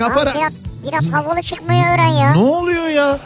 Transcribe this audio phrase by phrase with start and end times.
[0.00, 0.20] kafa...
[0.20, 0.54] Abi ra- biraz,
[0.86, 2.32] biraz havalı çıkmayı öğren ya.
[2.32, 3.18] Ne oluyor ya?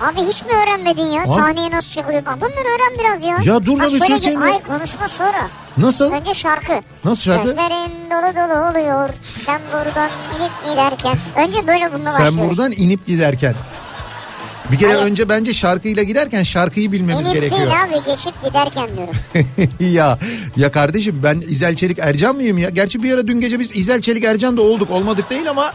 [0.00, 1.26] Abi hiç mi öğrenmedin ya?
[1.26, 2.22] Sahneye nasıl çıkılıyor?
[2.26, 3.54] Bunları öğren biraz ya.
[3.54, 5.48] Ya dur lan, şöyle Türkiye'nin- Hayır konuşma sonra.
[5.78, 6.12] Nasıl?
[6.12, 6.72] Önce şarkı.
[7.04, 7.44] Nasıl şarkı?
[7.48, 9.10] Gözlerin dolu dolu oluyor.
[9.32, 11.16] Sen buradan inip giderken.
[11.36, 12.50] Önce böyle bununla Sen başlıyoruz.
[12.58, 13.54] buradan inip giderken.
[14.72, 15.06] Bir kere Hayır.
[15.06, 17.60] önce bence şarkıyla giderken şarkıyı bilmemiz İnip gerekiyor.
[17.60, 19.14] değil abi geçip giderken diyorum.
[19.94, 20.18] ya
[20.56, 22.70] ya kardeşim ben İzel Çelik Ercan mıyım ya?
[22.70, 25.72] Gerçi bir ara dün gece biz İzel Çelik Ercan da olduk olmadık değil ama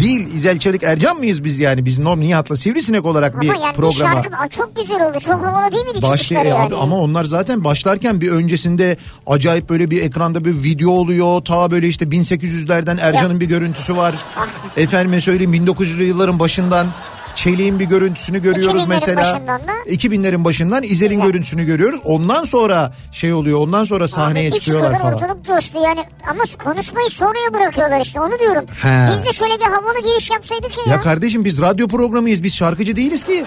[0.00, 1.84] değil İzel Çelik Ercan mıyız biz yani?
[1.84, 4.22] Biz Nom Nihat'la Sivrisinek olarak bir Ama yani bir programa.
[4.22, 5.18] şarkı Aa, çok güzel oldu.
[5.20, 6.54] Çok havalı değil miydi Başlı e, yani?
[6.54, 8.96] abi ama onlar zaten başlarken bir öncesinde
[9.26, 11.44] acayip böyle bir ekranda bir video oluyor.
[11.44, 14.14] Ta böyle işte 1800'lerden Ercan'ın bir görüntüsü var.
[14.36, 14.46] Ah.
[14.76, 16.86] Efendime söyleyeyim 1900'lü yılların başından
[17.34, 19.20] Çelik'in bir görüntüsünü görüyoruz 2000'lerin mesela.
[19.20, 19.72] başından da.
[19.86, 21.26] 2000'lerin başından İzel'in Güzel.
[21.32, 22.00] görüntüsünü görüyoruz.
[22.04, 23.58] Ondan sonra şey oluyor.
[23.60, 25.14] Ondan sonra sahneye Abi çıkıyorlar, falan.
[25.14, 28.64] Ortalık coştu yani ama konuşmayı sonraya bırakıyorlar işte onu diyorum.
[28.82, 29.08] He.
[29.12, 30.92] Biz de şöyle bir havalı giriş yapsaydık ya.
[30.92, 32.42] Ya kardeşim biz radyo programıyız.
[32.42, 33.44] Biz şarkıcı değiliz ki.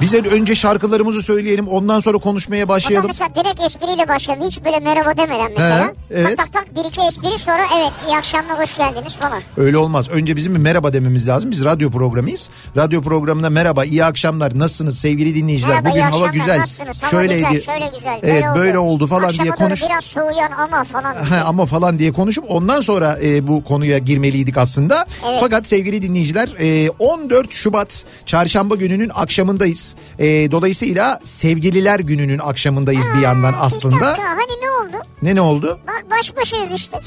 [0.00, 1.68] Bize önce şarkılarımızı söyleyelim.
[1.68, 3.06] Ondan sonra konuşmaya başlayalım.
[3.08, 4.46] mesela direkt espriyle başlayalım.
[4.48, 5.84] Hiç böyle merhaba demeden mesela.
[5.86, 6.36] He, evet.
[6.38, 9.42] Tak tak tak bir iki espri sonra evet iyi akşamlar hoş geldiniz falan.
[9.56, 10.08] Öyle olmaz.
[10.08, 11.50] Önce bizim bir merhaba dememiz lazım.
[11.50, 12.50] Biz radyo programıyız.
[12.76, 15.70] Radyo programında merhaba, iyi akşamlar, nasılsınız sevgili dinleyiciler?
[15.70, 16.60] Merhaba, Bugün hava akşamlar, güzel.
[16.60, 17.02] nasılsınız?
[17.02, 17.48] Hava Şöyleydi.
[17.52, 18.18] güzel, şöyle güzel.
[18.22, 19.82] Evet, böyle oldu falan Akşama diye konuş.
[19.82, 21.14] biraz soğuyan ama falan.
[21.14, 25.06] Ha, ama falan diye konuşup ondan sonra e, bu konuya girmeliydik aslında.
[25.28, 25.38] Evet.
[25.40, 29.83] Fakat sevgili dinleyiciler e, 14 Şubat çarşamba gününün akşamındayız.
[30.18, 34.00] E, dolayısıyla sevgililer gününün akşamındayız bir yandan Bir aslında.
[34.00, 35.06] dakika hani ne oldu?
[35.22, 35.78] Ne ne oldu?
[35.86, 37.00] Bak baş başayız işte.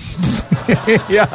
[1.10, 1.30] ya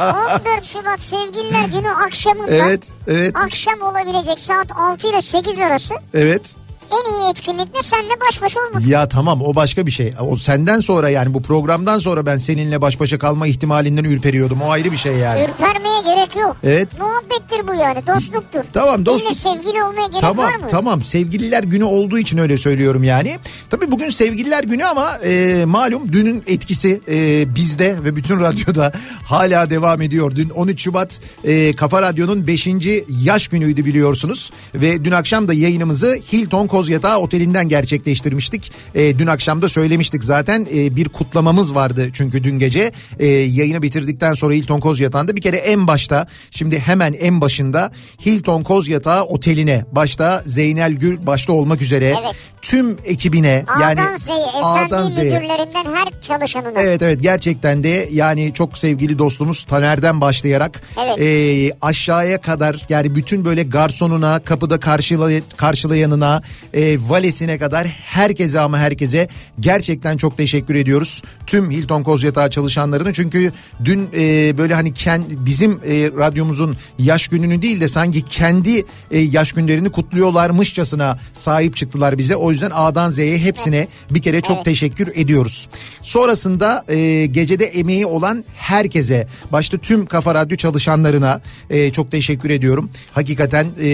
[0.47, 2.51] 14 Şubat sevgililer günü akşamında.
[2.55, 3.37] Evet, evet.
[3.37, 5.95] Akşam olabilecek saat 6 ile 8 arası.
[6.15, 6.57] evet.
[6.93, 8.87] En iyi etkinlik ne senle baş başa olmak.
[8.87, 10.15] Ya tamam o başka bir şey.
[10.21, 14.63] O senden sonra yani bu programdan sonra ben seninle baş başa kalma ihtimalinden ürperiyordum.
[14.63, 15.45] O ayrı bir şey yani.
[15.45, 16.57] Ürpermeye gerek yok.
[16.65, 16.89] Evet.
[17.01, 18.61] Muhabbettir bu yani dostluktur.
[18.73, 19.33] Tamam, dostluk.
[19.33, 20.67] Benimle sevgili olmaya gerek Tamam var mı?
[20.71, 23.39] tamam sevgililer günü olduğu için öyle söylüyorum yani.
[23.71, 28.93] Tabii bugün sevgililer günü ama e, malum dünün etkisi e, bizde ve bütün radyoda
[29.25, 30.37] hala devam ediyor.
[30.37, 32.69] Dün 13 Şubat e, Kafa Radyo'nun 5.
[33.09, 34.51] yaş günüydü biliyorsunuz.
[34.75, 38.73] Ve dün akşam da yayınımızı Hilton Kozyatağı Oteli'nden gerçekleştirmiştik.
[38.95, 43.83] E, dün akşam da söylemiştik zaten e, bir kutlamamız vardı çünkü dün gece e, yayını
[43.83, 47.93] bitirdikten sonra Hilton Kozyatağı'nda bir kere en başta şimdi hemen en başında
[48.27, 52.35] Hilton Kozyatağı Oteli'ne başta Zeynel Gül başta olmak üzere Evet.
[52.63, 55.25] tüm ekibine yani A'dan Z'ye, A'dan Z'ye.
[55.25, 56.81] müdürlerinden her çalışanına.
[56.81, 61.21] Evet evet gerçekten de yani çok sevgili dostumuz Taner'den başlayarak Evet.
[61.21, 66.43] e, aşağıya kadar yani bütün böyle garsonuna kapıda karşılay karşılayanına
[66.75, 69.29] e, valesine kadar herkese ama herkese
[69.61, 71.23] gerçekten çok teşekkür ediyoruz.
[71.47, 73.53] Tüm Hilton Kozyatağı çalışanlarını çünkü
[73.85, 79.19] dün e, böyle hani kend, bizim e, radyomuzun yaş gününü değil de sanki kendi e,
[79.19, 82.37] yaş günlerini kutluyorlarmışçasına sahip çıktılar bize.
[82.37, 85.69] O yüzden A'dan Z'ye hepsine bir kere çok teşekkür ediyoruz.
[86.03, 91.41] Sonrasında e, gecede emeği olan herkese başta tüm Kafa Radyo çalışanlarına
[91.71, 92.91] e, çok teşekkür ediyorum.
[93.13, 93.89] Hakikaten e,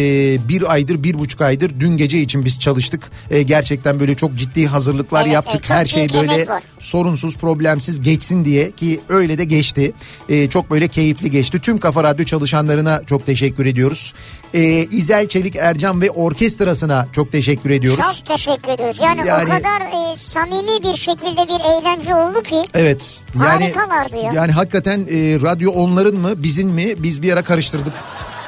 [0.49, 3.03] bir aydır bir buçuk aydır dün gece için biz çalıştık.
[3.31, 5.61] E, gerçekten böyle çok ciddi hazırlıklar Evet, yaptık.
[5.67, 6.63] evet, Her şey böyle var.
[6.79, 9.93] sorunsuz problemsiz geçsin diye ki öyle de geçti.
[10.29, 11.61] E, çok böyle keyifli geçti.
[11.61, 14.15] Tüm Kafa Radyo çalışanlarına çok teşekkür ediyoruz.
[14.55, 18.05] E, İzel Çelik Ercan ve orkestrasına çok teşekkür ediyoruz.
[18.19, 18.99] Çok teşekkür ediyoruz.
[19.03, 19.81] Yani, Yani- o kadar
[20.13, 22.65] e, samimi bir şekilde bir eğlence oldu ki.
[22.75, 23.25] Evet.
[23.35, 24.33] Yani Harikalardı ya.
[24.35, 27.93] Yani hakikaten e, radyo onların mı bizim mi biz bir ara karıştırdık.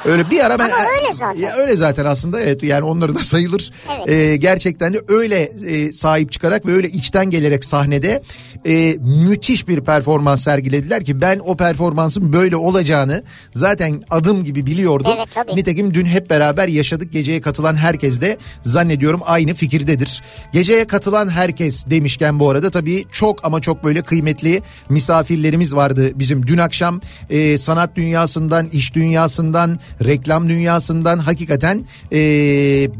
[0.05, 1.39] Öyle bir ara ben Ama öyle zaten.
[1.39, 3.71] Ya öyle zaten aslında evet yani onları da sayılır.
[3.97, 4.09] Evet.
[4.09, 8.21] E, gerçekten de öyle e, sahip çıkarak ve öyle içten gelerek sahnede
[8.65, 15.13] e, müthiş bir performans sergilediler ki ben o performansın böyle olacağını zaten adım gibi biliyordum.
[15.17, 15.55] Evet, tabii.
[15.55, 17.13] Nitekim dün hep beraber yaşadık.
[17.13, 20.21] Geceye katılan herkes de zannediyorum aynı fikirdedir.
[20.53, 26.47] Geceye katılan herkes demişken bu arada tabii çok ama çok böyle kıymetli misafirlerimiz vardı bizim
[26.47, 32.17] dün akşam e, sanat dünyasından, iş dünyasından, reklam dünyasından hakikaten e,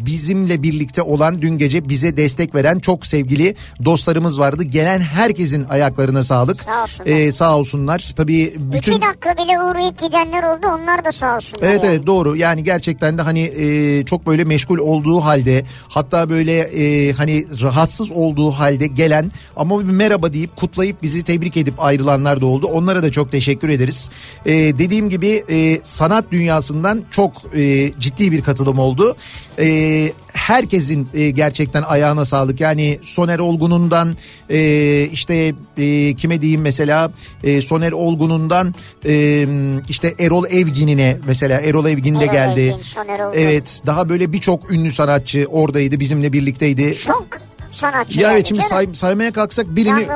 [0.06, 3.56] bizimle birlikte olan dün gece bize destek veren çok sevgili
[3.86, 4.64] dostlarımız vardı.
[4.64, 6.62] Gelen herkesin ayaklarına sağlık.
[6.62, 7.12] Sağ olsunlar.
[7.12, 8.12] E, sağ olsunlar.
[8.16, 11.68] Tabii bütün İki dakika bile uğrayıp gidenler oldu onlar da sağ olsunlar.
[11.68, 11.96] Evet yani.
[11.96, 17.14] evet doğru yani gerçekten de hani e, çok böyle meşgul olduğu halde hatta böyle e,
[17.14, 22.46] hani rahatsız olduğu halde gelen ama bir merhaba deyip kutlayıp bizi tebrik edip ayrılanlar da
[22.46, 22.68] oldu.
[22.68, 24.10] Onlara da çok teşekkür ederiz.
[24.46, 26.32] E, dediğim gibi e, sanat
[26.82, 29.16] dünyasından çok e, ciddi bir katılım oldu.
[29.60, 34.16] E, herkesin e, gerçekten ayağına sağlık yani Soner Olgun'undan
[34.50, 37.12] e, işte e, kime diyeyim mesela
[37.44, 38.76] e, Soner Olgun'undan
[39.06, 39.46] e,
[39.90, 42.62] işte Erol Evgin'ine mesela Erol Evgin de Erol geldi.
[42.62, 43.38] Evgin, Soner Olgun.
[43.38, 46.96] Evet daha böyle birçok ünlü sanatçı oradaydı bizimle birlikteydi.
[46.96, 47.28] Çok
[47.72, 50.08] sanatçı Ya evet şimdi say- saymaya kalksak birini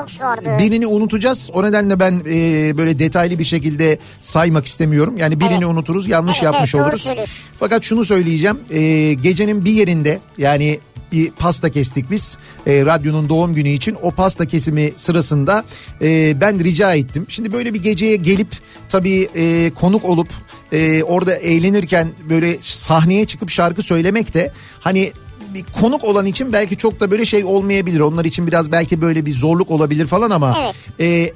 [0.60, 1.50] birini unutacağız.
[1.54, 5.18] O nedenle ben e, böyle detaylı bir şekilde saymak istemiyorum.
[5.18, 5.68] Yani birini Evet.
[5.68, 7.44] unuturuz, yanlış Evet, yapmış evet, oluruz.
[7.60, 8.60] Fakat şunu söyleyeceğim.
[8.70, 10.80] E, gecenin bir yerinde yani
[11.12, 12.38] bir pasta kestik biz
[12.68, 15.64] e, radyonun doğum günü için o pasta kesimi sırasında
[16.02, 17.26] e, ben rica ettim.
[17.30, 18.48] Şimdi böyle bir geceye gelip
[18.90, 20.28] tabii e, konuk olup
[20.72, 25.12] e, orada eğlenirken böyle sahneye çıkıp şarkı söylemek de hani
[25.56, 28.00] bir konuk olan için belki çok da böyle şey olmayabilir.
[28.00, 30.76] Onlar için biraz belki böyle bir zorluk olabilir falan ama Evet.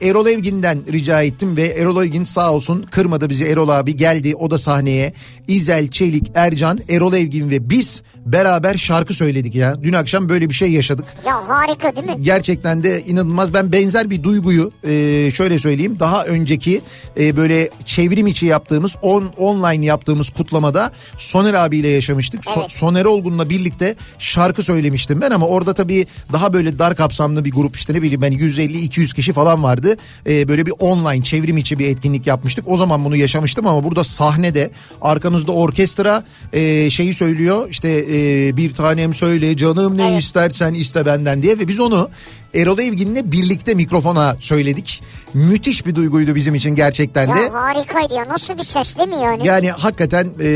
[0.02, 4.36] e, Erol Evgin'den rica ettim ve Erol Evgin sağ olsun kırmadı bizi Erol abi geldi
[4.36, 5.14] o da sahneye.
[5.48, 8.02] İzel, Çelik, Ercan, Erol Evgin ve biz
[8.34, 9.84] beraber şarkı söyledik ya.
[9.84, 11.06] Dün akşam böyle bir şey yaşadık.
[11.26, 12.16] Ya harika değil mi?
[12.22, 13.54] Gerçekten de inanılmaz.
[13.54, 14.90] Ben benzer bir duyguyu e,
[15.32, 15.98] şöyle söyleyeyim.
[16.00, 16.82] Daha önceki
[17.20, 22.44] e, böyle çevrim içi yaptığımız on online yaptığımız kutlamada Soner abiyle yaşamıştık.
[22.44, 22.72] So- Evet.
[22.72, 27.76] Soner Olgun'la birlikte şarkı söylemiştim ben ama orada tabii daha böyle dar kapsamlı bir grup
[27.76, 29.98] işte ne bileyim ben 150-200 kişi falan vardı.
[30.28, 32.66] E, böyle bir online çevrim içi bir etkinlik yapmıştık.
[32.68, 34.72] O zaman bunu yaşamıştım ama burada sahnede
[35.02, 36.24] arkamızda orkestra
[36.54, 38.19] e, şeyi söylüyor işte e,
[38.58, 40.22] bir tanem söyle canım ne Evet.
[40.22, 42.10] istersen iste benden diye ve biz onu
[42.54, 45.04] Erol Evgin'le birlikte mikrofona söyledik.
[45.34, 47.40] Müthiş bir duyguydu bizim için gerçekten de.
[47.40, 49.48] Ya harikaydı ya nasıl bir ses değil mi yani?
[49.48, 50.48] Yani hakikaten e,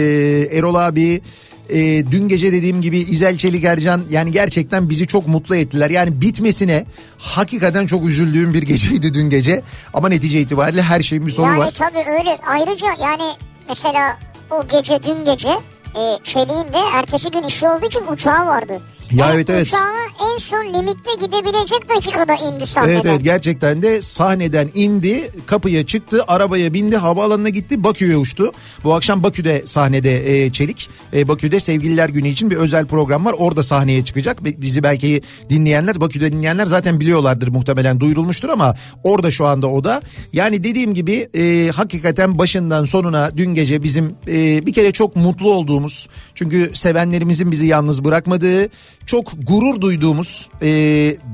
[0.52, 1.22] Erol abi
[1.70, 1.80] e,
[2.12, 5.90] dün gece dediğim gibi İzel Çelik Ercan yani gerçekten bizi çok mutlu ettiler.
[5.90, 6.86] Yani bitmesine
[7.18, 9.62] hakikaten çok üzüldüğüm bir geceydi dün gece.
[9.94, 11.72] Ama netice itibariyle her şeyin bir sonu yani var.
[11.78, 13.34] tabii öyle ayrıca yani
[13.70, 14.18] mesela
[14.52, 15.50] o gece dün gece
[15.96, 18.82] e, Çelik'in de ertesi gün işi olduğu için uçağı vardı.
[19.14, 19.68] Ya evet, evet.
[19.68, 20.04] Uçağına
[20.34, 22.94] en son limitte gidebilecek dakikada indi sahneden.
[22.94, 28.52] Evet evet gerçekten de sahneden indi kapıya çıktı arabaya bindi havaalanına gitti Bakü'ye uçtu.
[28.84, 33.36] Bu akşam Bakü'de sahnede e, Çelik e, Bakü'de sevgililer günü için bir özel program var
[33.38, 34.46] orada sahneye çıkacak.
[34.46, 39.84] Bi- Bizi belki dinleyenler Bakü'de dinleyenler zaten biliyorlardır muhtemelen duyurulmuştur ama orada şu anda o
[39.84, 40.02] da.
[40.34, 45.52] Yani dediğim gibi e, hakikaten başından sonuna dün gece bizim e, bir kere çok mutlu
[45.54, 48.68] olduğumuz çünkü sevenlerimizin bizi yalnız bırakmadığı
[49.06, 50.70] çok gurur duyduğumuz e,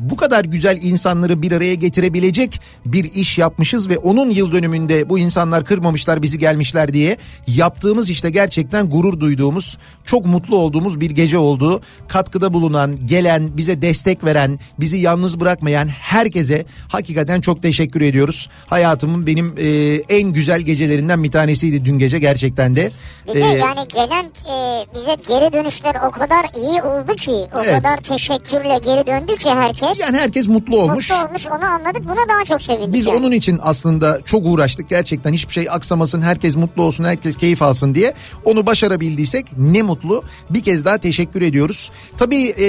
[0.02, 5.20] bu kadar güzel insanları bir araya getirebilecek bir iş yapmışız ve onun yıl dönümünde bu
[5.20, 11.38] insanlar kırmamışlar bizi gelmişler diye yaptığımız işte gerçekten gurur duyduğumuz çok mutlu olduğumuz bir gece
[11.38, 11.82] oldu.
[12.08, 18.50] Katkıda bulunan, gelen, bize destek veren, bizi yalnız bırakmayan herkese hakikaten çok teşekkür ediyoruz.
[18.68, 19.68] Hayatımın benim e,
[20.10, 22.92] en güzel gecelerinden bir tanesiydi dün gece gerçekten de.
[23.28, 27.64] Bir de E, yani gelen e, bize geri dönüşler o kadar iyi oldu ki o
[27.64, 27.76] Evet.
[27.84, 30.00] kadar teşekkürle geri döndü ki herkes.
[30.00, 31.10] Yani herkes mutlu olmuş.
[31.10, 32.94] Mutlu olmuş onu anladık buna daha çok sevindik.
[32.94, 33.18] Biz yani.
[33.18, 37.96] onun için aslında çok uğraştık gerçekten hiçbir şey aksamasın herkes mutlu olsun herkes keyif alsın
[37.96, 38.14] diye
[38.46, 41.92] onu başarabildiysek ne mutlu bir kez daha teşekkür ediyoruz.
[42.18, 42.66] Tabii e,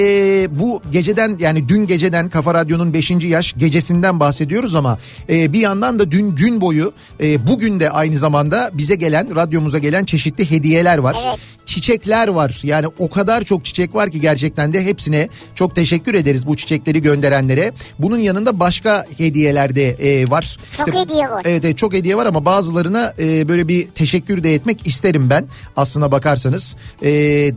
[0.59, 3.11] bu geceden yani dün geceden Kafa Radyo'nun 5.
[3.11, 4.97] yaş gecesinden bahsediyoruz ama
[5.29, 6.93] e, bir yandan da dün gün boyu
[7.23, 11.17] e, bugün de aynı zamanda bize gelen radyomuza gelen çeşitli hediyeler var.
[11.27, 11.39] Evet.
[11.71, 16.47] Çiçekler var yani o kadar çok çiçek var ki gerçekten de hepsine çok teşekkür ederiz
[16.47, 17.71] bu çiçekleri gönderenlere.
[17.99, 20.57] Bunun yanında başka hediyeler de e, var.
[20.77, 21.41] Çok hediye var.
[21.45, 25.45] Evet, evet çok hediye var ama bazılarına e, böyle bir teşekkür de etmek isterim ben
[25.75, 26.75] aslına bakarsanız.
[27.01, 27.11] E,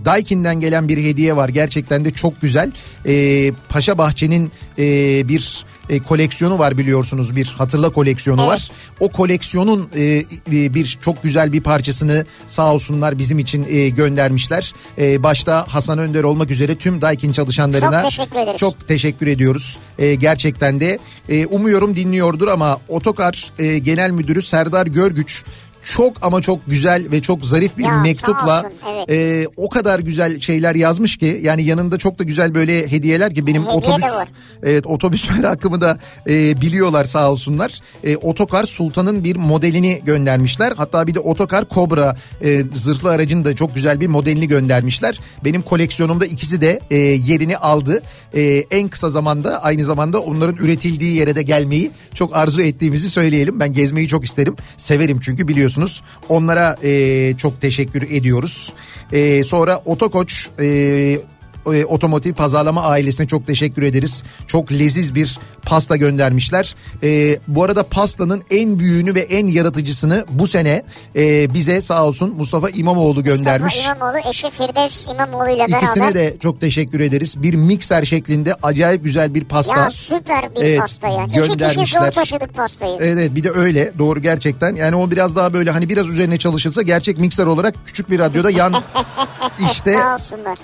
[0.05, 2.73] Daikin'den gelen bir hediye var gerçekten de çok güzel.
[3.07, 4.85] E, Paşa Bahçe'nin e,
[5.29, 8.51] bir e, koleksiyonu var biliyorsunuz bir hatırla koleksiyonu Evet.
[8.53, 8.71] var.
[9.01, 10.23] O koleksiyonun e,
[10.75, 14.73] bir çok güzel bir parçasını sağ olsunlar bizim için e, göndermişler.
[14.99, 18.59] E, başta Hasan Önder olmak üzere tüm Daikin çalışanlarına Çok teşekkür ederiz.
[18.59, 19.77] çok teşekkür ediyoruz.
[19.99, 20.99] E, gerçekten de
[21.29, 25.45] e, umuyorum dinliyordur ama Otokar e, Genel Müdürü Serdar Görgüç
[25.85, 29.11] çok ama çok güzel ve çok zarif bir Ya, mektupla olsun, evet.
[29.11, 33.47] e, o kadar güzel şeyler yazmış ki yani yanında çok da güzel böyle hediyeler ki
[33.47, 34.05] benim Hediye otobüs
[34.63, 35.99] evet otobüs merakımı da
[36.29, 37.81] e, biliyorlar sağ olsunlar.
[38.05, 40.73] E, Otokar Sultan'ın bir modelini göndermişler.
[40.77, 45.21] Hatta bir de Otokar Cobra e, zırhlı aracın da çok güzel bir modelini göndermişler.
[45.45, 48.03] Benim koleksiyonumda ikisi de e, yerini aldı.
[48.35, 53.61] E, en kısa zamanda aynı zamanda onların üretildiği yere de gelmeyi çok arzu ettiğimizi söyleyelim.
[53.61, 54.57] Ben gezmeyi çok isterim.
[54.77, 55.74] Severim çünkü biliyorsunuz.
[56.29, 58.73] Onlara e, çok teşekkür ediyoruz.
[59.13, 60.67] E, sonra Otokoç e,
[61.73, 64.23] e, otomotiv pazarlama ailesine çok teşekkür ederiz.
[64.47, 66.75] Çok leziz bir pasta göndermişler.
[67.03, 70.83] E, bu arada pastanın en büyüğünü ve en yaratıcısını bu sene
[71.17, 73.77] e, bize sağ olsun Mustafa İmamoğlu göndermiş.
[73.77, 75.83] Mustafa İmamoğlu eşi Firdevs İmamoğlu ile beraber.
[75.83, 77.43] İkisine de çok teşekkür ederiz.
[77.43, 79.77] Bir mikser şeklinde acayip güzel bir pasta.
[79.77, 81.31] Ya süper bir Evet, pasta yani.
[81.31, 82.01] İki kişi göndermişler.
[82.01, 82.97] zor taşıdık pastayı.
[83.01, 86.83] Evet bir de öyle doğru gerçekten yani o biraz daha böyle hani biraz üzerine çalışılsa
[86.83, 88.75] gerçek mikser olarak küçük bir radyoda yan
[89.73, 89.99] işte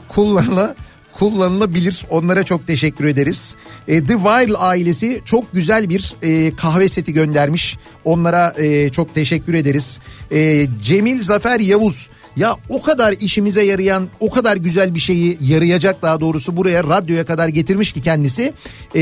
[0.09, 0.75] kullanıla
[1.12, 2.06] kullanılabilir.
[2.10, 3.54] Onlara çok teşekkür ederiz.
[3.88, 7.78] E, The Wild ailesi çok güzel bir e, kahve seti göndermiş.
[8.04, 10.00] Onlara e, çok teşekkür ederiz.
[10.32, 16.02] E, Cemil Zafer Yavuz ya o kadar işimize yarayan o kadar güzel bir şeyi yarayacak
[16.02, 18.52] daha doğrusu buraya radyoya kadar getirmiş ki kendisi
[18.96, 19.00] E,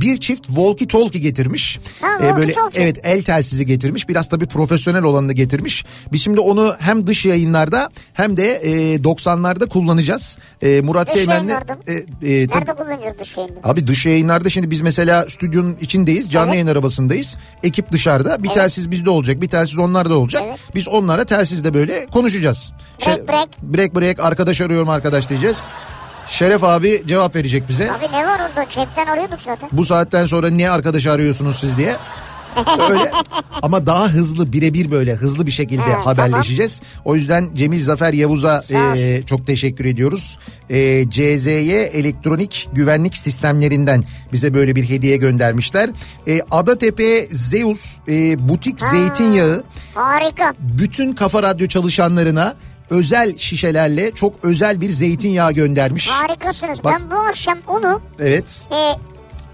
[0.00, 1.78] bir çift walkie talkie getirmiş.
[2.00, 2.70] Ha, E, böyle walkie-talkie.
[2.82, 5.84] evet el telsizi getirmiş biraz tabii profesyonel olanını getirmiş.
[6.12, 10.38] Biz şimdi onu hem dış yayınlarda hem de e, 90'larda kullanacağız.
[10.62, 13.54] E, Murat Seymen'le yayınlarda e, e, Nerede kullanacağız dış yayını?
[13.64, 16.30] Abi dış yayınlarda şimdi biz mesela stüdyonun içindeyiz.
[16.30, 16.54] Canlı Evet.
[16.54, 17.36] yayın arabasındayız.
[17.62, 18.42] Ekip dışarıda.
[18.42, 18.54] Bir Evet.
[18.56, 19.40] telsiz bizde olacak.
[19.42, 20.42] Bir telsiz onlarda olacak.
[20.46, 20.58] Evet.
[20.74, 22.69] Biz onlara telsizde böyle konuşacağız.
[23.06, 23.48] Break, break.
[23.62, 25.66] Break break arkadaş arıyorum arkadaş diyeceğiz.
[26.26, 27.92] Şeref abi cevap verecek bize.
[27.92, 29.68] Abi ne var orada cepten arıyorduk zaten.
[29.72, 31.96] Bu saatten sonra niye arkadaş arıyorsunuz siz diye.
[32.90, 33.12] Öyle
[33.62, 36.80] ama daha hızlı birebir böyle hızlı bir şekilde Ha, haberleşeceğiz.
[37.04, 38.62] O yüzden Cemil Zafer Yavuz'a
[38.96, 40.38] e, çok teşekkür ediyoruz.
[40.70, 45.90] E, CZY elektronik güvenlik sistemlerinden bize böyle bir hediye göndermişler.
[46.28, 49.64] E, Adatepe Zeus e, butik zeytinyağı
[49.94, 50.54] Harika.
[50.58, 52.54] bütün Kafa Radyo çalışanlarına
[52.90, 56.08] özel şişelerle çok özel bir zeytinyağı göndermiş.
[56.08, 56.84] Harikasınız.
[56.84, 58.62] Bak- Ben bu akşam onu Evet.
[58.72, 58.76] e,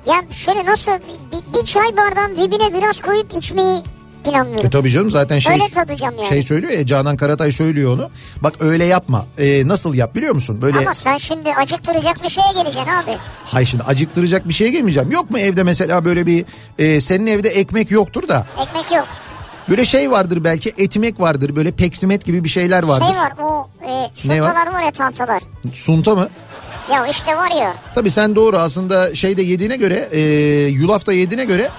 [0.07, 3.79] ya şöyle nasıl bir, bir çay bardağın dibine biraz koyup içmeyi
[4.25, 4.71] E planlıyorum.
[4.71, 6.29] tabii canım zaten şey Öyle tadacağım yani.
[6.29, 8.11] şey söylüyor ya Canan Karatay söylüyor onu.
[8.43, 9.27] Bak öyle yapma.
[9.39, 10.63] Ee, nasıl yap biliyor musun?
[10.63, 13.11] Böyle Ama sen şimdi acıktıracak bir şeye geleceksin abi.
[13.45, 15.11] hay şimdi acıktıracak bir şeye gelmeyeceğim.
[15.11, 16.45] Yok mu evde mesela böyle bir
[16.79, 19.07] e, senin evde ekmek yoktur da Ekmek yok.
[19.69, 23.07] böyle şey vardır belki etimek vardır böyle peksimet gibi bir şeyler vardır.
[23.07, 24.49] Şey var o e, Ne var?
[24.49, 25.43] suntalar var ya tahtalar.
[25.75, 26.29] Sunta mı?
[26.93, 27.75] Ya işte var ya.
[27.95, 30.21] Tabii sen doğru aslında şeyde yediğine göre e,
[30.67, 31.71] yulafta yediğine göre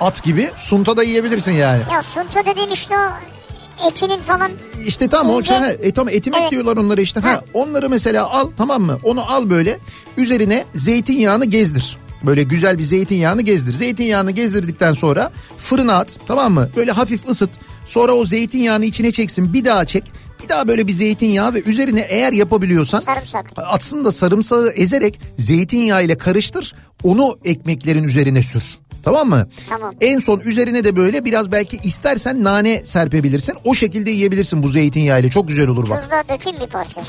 [0.00, 1.82] at gibi sunta da yiyebilirsin yani.
[1.92, 4.50] Ya sunta dediğim işte o etinin falan
[4.86, 6.50] İşte tam o şey, e, tam etimek Evet.
[6.50, 7.20] diyorlar onlara işte.
[7.20, 7.30] Ha.
[7.30, 7.40] Ha.
[7.54, 8.98] onları mesela al tamam mı?
[9.04, 9.78] Onu al böyle
[10.16, 11.96] üzerine zeytinyağını gezdir.
[12.22, 13.74] Böyle güzel bir zeytinyağını gezdir.
[13.74, 16.70] Zeytinyağını gezdirdikten sonra fırına at tamam mı?
[16.76, 17.50] Böyle hafif ısıt.
[17.86, 19.52] Sonra o zeytinyağını içine çeksin.
[19.52, 20.04] Bir daha çek.
[20.42, 23.46] Bir daha böyle bir zeytinyağı ve üzerine eğer yapabiliyorsan sarımsak.
[23.56, 26.74] aslında sarımsağı ezerek zeytinyağı ile karıştır.
[27.02, 28.64] Onu ekmeklerin üzerine sür.
[29.02, 29.48] Tamam mı?
[29.68, 29.94] Tamam.
[30.00, 33.54] En son üzerine de böyle biraz belki istersen nane serpebilirsin.
[33.64, 35.30] O şekilde yiyebilirsin bu zeytinyağı ile.
[35.30, 36.02] Çok güzel olur bak.
[36.02, 37.00] Tuzla dökeyim bir parça.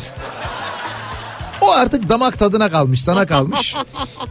[1.62, 3.76] O artık damak tadına kalmış sana kalmış.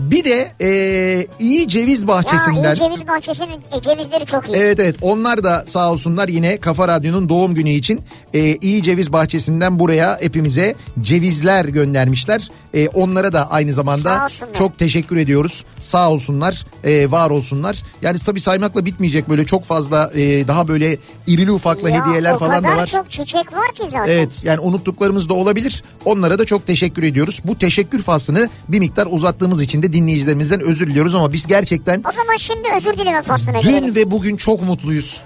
[0.00, 2.62] Bir de e, iyi ceviz bahçesinden.
[2.62, 4.56] Ya iyi ceviz bahçesinin e, cevizleri çok iyi.
[4.56, 8.00] Evet evet onlar da sağ olsunlar yine Kafa Radyo'nun doğum günü için
[8.34, 12.48] e, iyi ceviz bahçesinden buraya hepimize cevizler göndermişler.
[12.74, 15.64] E, onlara da aynı zamanda çok teşekkür ediyoruz.
[15.78, 17.82] Sağ olsunlar, e, var olsunlar.
[18.02, 22.38] Yani tabii saymakla bitmeyecek böyle çok fazla e, daha böyle irili ufaklı Ya, hediyeler o
[22.38, 22.86] falan da kadar var.
[22.86, 24.12] çok çiçek var ki zaten.
[24.12, 25.82] Evet yani unuttuklarımız da olabilir.
[26.04, 27.19] Onlara da çok teşekkür ediyoruz.
[27.44, 32.12] Bu teşekkür faslını bir miktar uzattığımız için de dinleyicilerimizden özür diliyoruz ama biz gerçekten O
[32.12, 33.94] zaman şimdi özür dileme faslına Dün girelim.
[33.94, 35.20] ve bugün çok mutluyuz.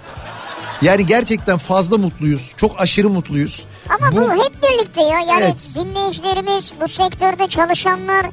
[0.81, 2.53] Yani gerçekten fazla mutluyuz.
[2.57, 3.65] Çok aşırı mutluyuz.
[3.89, 5.19] Ama bu, hep birlikte ya.
[5.19, 5.75] Yani Evet.
[5.75, 8.25] dinleyicilerimiz, bu sektörde çalışanlar,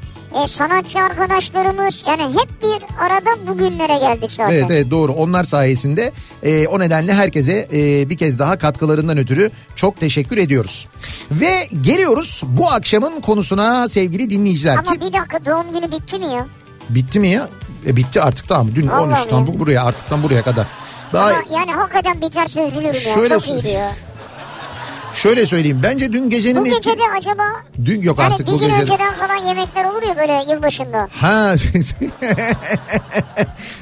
[0.43, 4.53] e, sanatçı arkadaşlarımız yani hep bir arada bugünlere geldik zaten.
[4.53, 6.11] Evet evet doğru onlar sayesinde
[6.43, 10.87] e, o nedenle herkese e, bir kez daha katkılarından ötürü çok teşekkür ediyoruz.
[11.31, 14.77] Ve geliyoruz bu akşamın konusuna sevgili dinleyiciler.
[14.77, 16.45] Ama Ki, bir dakika doğum günü bitti mi ya?
[16.89, 17.49] bitti mi ya?
[17.87, 18.69] E, bitti artık tamam.
[18.75, 19.47] Dün Vallahi 13'ten ya.
[19.47, 20.67] bu buraya artıktan buraya kadar.
[21.13, 23.13] Daha Ama yani hakikaten biterse üzülürüm ya.
[23.13, 23.91] Şöyle Çok iyiydi ya.
[25.15, 25.79] Şöyle söyleyeyim.
[25.83, 27.43] Bence dün gecenin Bu gece de acaba
[27.85, 28.81] Dün yok yani artık bir bu gün gece.
[28.81, 31.07] önceden falan yemekler olur ya böyle yılbaşında.
[31.11, 31.53] Ha.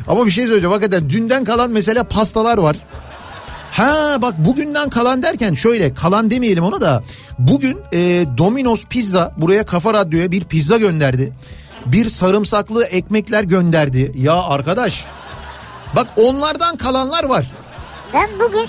[0.08, 2.76] Ama bir şey söyleyeceğim hakikaten dünden kalan mesela pastalar var.
[3.72, 7.04] Ha bak bugünden kalan derken şöyle kalan demeyelim onu da
[7.40, 7.98] bugün e,
[8.38, 11.34] Domino's Pizza buraya Kafa Radyo'ya bir pizza gönderdi.
[11.86, 14.12] Bir sarımsaklı ekmekler gönderdi.
[14.16, 15.06] Ya arkadaş
[15.96, 17.46] bak onlardan kalanlar var.
[18.14, 18.66] Ben bugün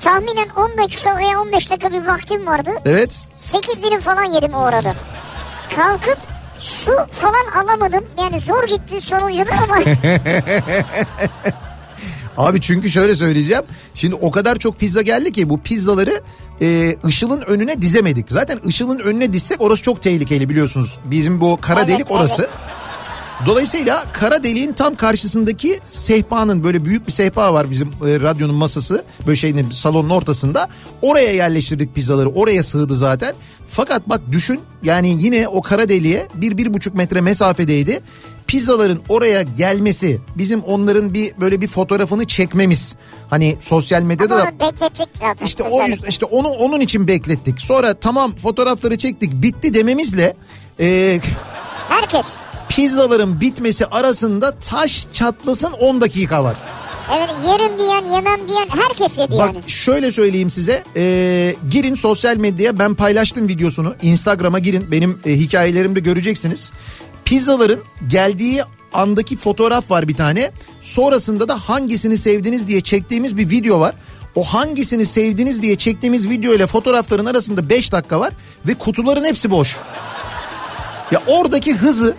[0.00, 2.70] tahminen 10 dakika veya 15 dakika bir vaktim vardı.
[2.84, 4.94] Evet 8 dilim falan yedim o arada.
[5.76, 6.18] Kalkıp
[6.58, 8.04] su falan alamadım.
[8.18, 9.76] Yani zor gitti sonuncunda ama
[12.36, 13.62] Abi çünkü şöyle söyleyeceğim.
[13.94, 16.20] Şimdi o kadar çok pizza geldi ki bu pizzaları
[16.62, 18.26] e, Işıl'ın önüne dizemedik.
[18.32, 20.98] Zaten Işıl'ın önüne dizsek orası çok tehlikeli biliyorsunuz.
[21.04, 22.42] Bizim bu kara Evet, delik orası.
[22.42, 22.69] evet.
[23.46, 29.04] Dolayısıyla kara deliğin tam karşısındaki sehpanın böyle büyük bir sehpa var bizim e, radyonun masası.
[29.26, 30.68] Böyle şeyin salonun ortasında.
[31.02, 32.28] Oraya yerleştirdik pizzaları.
[32.28, 33.34] Oraya sığdı zaten.
[33.68, 38.00] Fakat bak düşün yani yine o kara deliğe bir, bir buçuk metre mesafedeydi.
[38.46, 42.94] Pizzaların oraya gelmesi bizim onların bir böyle bir fotoğrafını çekmemiz.
[43.30, 45.46] Hani sosyal medyada da onu bekletecek zaten.
[45.46, 47.60] işte o yüzden işte onu onun için beklettik.
[47.60, 50.36] Sonra tamam fotoğrafları çektik bitti dememizle
[50.80, 51.20] e,
[51.88, 52.26] Herkes.
[52.70, 56.56] Pizzaların bitmesi arasında taş çatlasın 10 dakika var.
[57.16, 59.60] Evet yerim diyen yemem diyen herkes yedi Bak yani.
[59.66, 66.00] şöyle söyleyeyim size e, girin sosyal medyaya ben paylaştım videosunu Instagram'a girin benim e, hikayelerimde
[66.00, 66.72] göreceksiniz.
[67.24, 68.62] Pizzaların geldiği
[68.92, 73.94] andaki fotoğraf var bir tane sonrasında da hangisini sevdiniz diye çektiğimiz bir video var.
[74.34, 78.32] O hangisini sevdiniz diye çektiğimiz video ile fotoğrafların arasında 5 dakika var
[78.66, 79.76] ve kutuların hepsi boş.
[81.10, 82.16] Ya oradaki hızı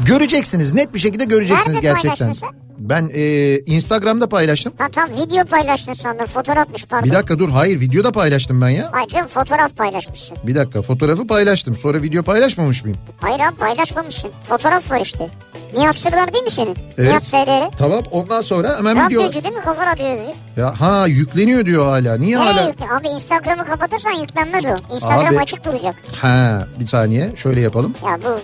[0.00, 2.34] göreceksiniz net bir şekilde göreceksiniz Nerede gerçekten.
[2.78, 4.72] Ben e, Instagram'da paylaştım.
[4.78, 7.10] Ha tam video paylaştın sandım fotoğrafmış pardon.
[7.10, 8.88] Bir dakika dur hayır video da paylaştım ben ya.
[8.92, 10.38] Hayır canım fotoğraf paylaşmışsın.
[10.46, 12.98] Bir dakika fotoğrafı paylaştım sonra video paylaşmamış mıyım?
[13.20, 14.30] Hayır abi paylaşmamışsın.
[14.48, 15.28] Fotoğraf var işte.
[15.74, 16.76] Nihat Sırdar değil mi senin?
[16.98, 17.08] Evet.
[17.08, 17.76] Nihat SDR.
[17.78, 19.20] Tamam ondan sonra hemen video...
[19.22, 19.60] Radyocu değil mi?
[19.60, 20.34] Kafa radyo yazıyor.
[20.56, 22.68] Ya, ha yükleniyor diyor hala niye Nereye hala?
[22.68, 22.84] yükle?
[23.00, 24.94] Abi Instagram'ı kapatırsan yüklenmez o.
[24.94, 25.94] Instagram Abi- açık duracak.
[26.22, 27.94] Ha bir saniye şöyle yapalım.
[28.06, 28.40] Ya bu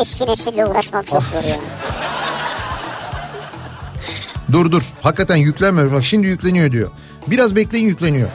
[0.00, 1.10] eski nesille uğraşmak Ah.
[1.12, 1.56] çok zor ya.
[4.52, 6.90] Dur dur hakikaten yüklenmiyor bak şimdi yükleniyor diyor.
[7.26, 8.28] Biraz bekleyin yükleniyor.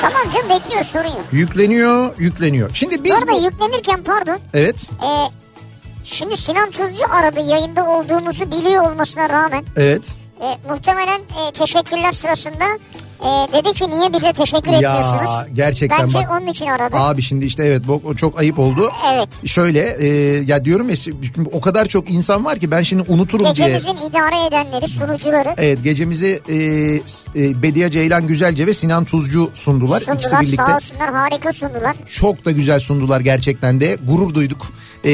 [0.00, 1.24] Tamam canım bekliyor sorun yok.
[1.32, 2.70] Yükleniyor yükleniyor.
[2.74, 3.44] Şimdi Bu biz arada bu...
[3.44, 4.38] yüklenirken pardon.
[4.54, 5.08] Evet E,
[6.12, 9.64] şimdi Sinan Tuzcu aradı yayında olduğumuzu biliyor olmasına rağmen.
[9.76, 10.14] evet.
[10.42, 12.64] E, muhtemelen e, teşekkürler sırasında
[13.20, 15.30] e, dedi ki niye bize teşekkür Ya, etmiyorsunuz?
[15.54, 16.96] gerçekten Bence bak- onun için aradı.
[16.96, 18.92] Abi şimdi işte evet bu çok ayıp oldu.
[19.14, 19.28] Evet.
[19.46, 20.06] Şöyle e,
[20.46, 23.68] ya diyorum ya şimdi o kadar çok insan var ki ben şimdi unuturum diye.
[23.68, 26.54] Gecemizin idare edenleri, sunucuları Evet gecemizi e,
[27.42, 30.00] e, Bediye Ceylan Güzelce ve Sinan Tuzcu sundular.
[30.00, 31.94] İkisi sundular birlikte sağ olsunlar harika sundular.
[32.06, 33.96] çok da güzel sundular gerçekten de.
[34.08, 34.66] Gurur duyduk.
[35.04, 35.10] E,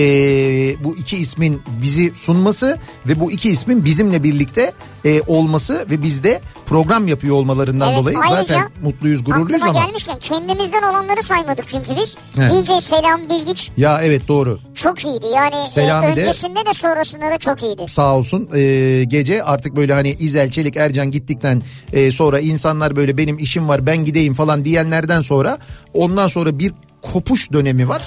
[0.85, 4.73] bu iki ismin bizi sunması ve bu iki ismin bizimle birlikte
[5.05, 9.73] e, olması ve bizde program yapıyor olmalarından Evet, dolayı ayrıca zaten mutluyuz, gururluyuz ama.
[9.87, 12.17] gelmişken kendimizden olanları saymadık çünkü biz.
[12.37, 12.43] He.
[12.51, 14.59] DJ Selam Bilgiç Ya evet doğru.
[14.75, 15.27] çok iyiydi.
[15.35, 17.85] Yani e, Selami de- öncesinde de sonrasında da çok iyiydi.
[17.89, 23.17] sağ olsun e, gece artık böyle hani İzel Çelik Ercan gittikten e, sonra insanlar böyle
[23.17, 25.59] benim işim var ben gideyim falan diyenlerden sonra
[25.95, 28.03] ondan sonra bir kopuş dönemi var.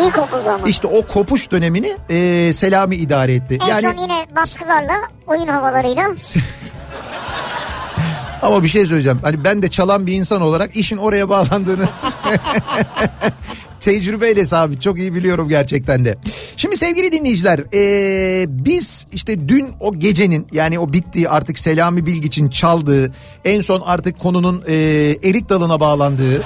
[0.00, 0.68] İyi kokuldu ama.
[0.68, 3.58] İşte o kopuş dönemini e, Selami idare etti.
[3.62, 4.94] en yani son yine baskılarla,
[5.26, 6.10] oyun havalarıyla.
[8.42, 9.18] ama bir şey söyleyeceğim.
[9.22, 11.88] Hani ben de çalan bir insan olarak işin oraya bağlandığını
[13.82, 16.18] Tecrübeyle sabit çok iyi biliyorum gerçekten de.
[16.56, 22.48] Şimdi sevgili dinleyiciler ee, biz işte dün o gecenin yani o bittiği artık Selami Bilgiç'in
[22.48, 23.12] çaldığı
[23.44, 24.74] en son artık konunun ee,
[25.24, 26.42] erik dalına bağlandığı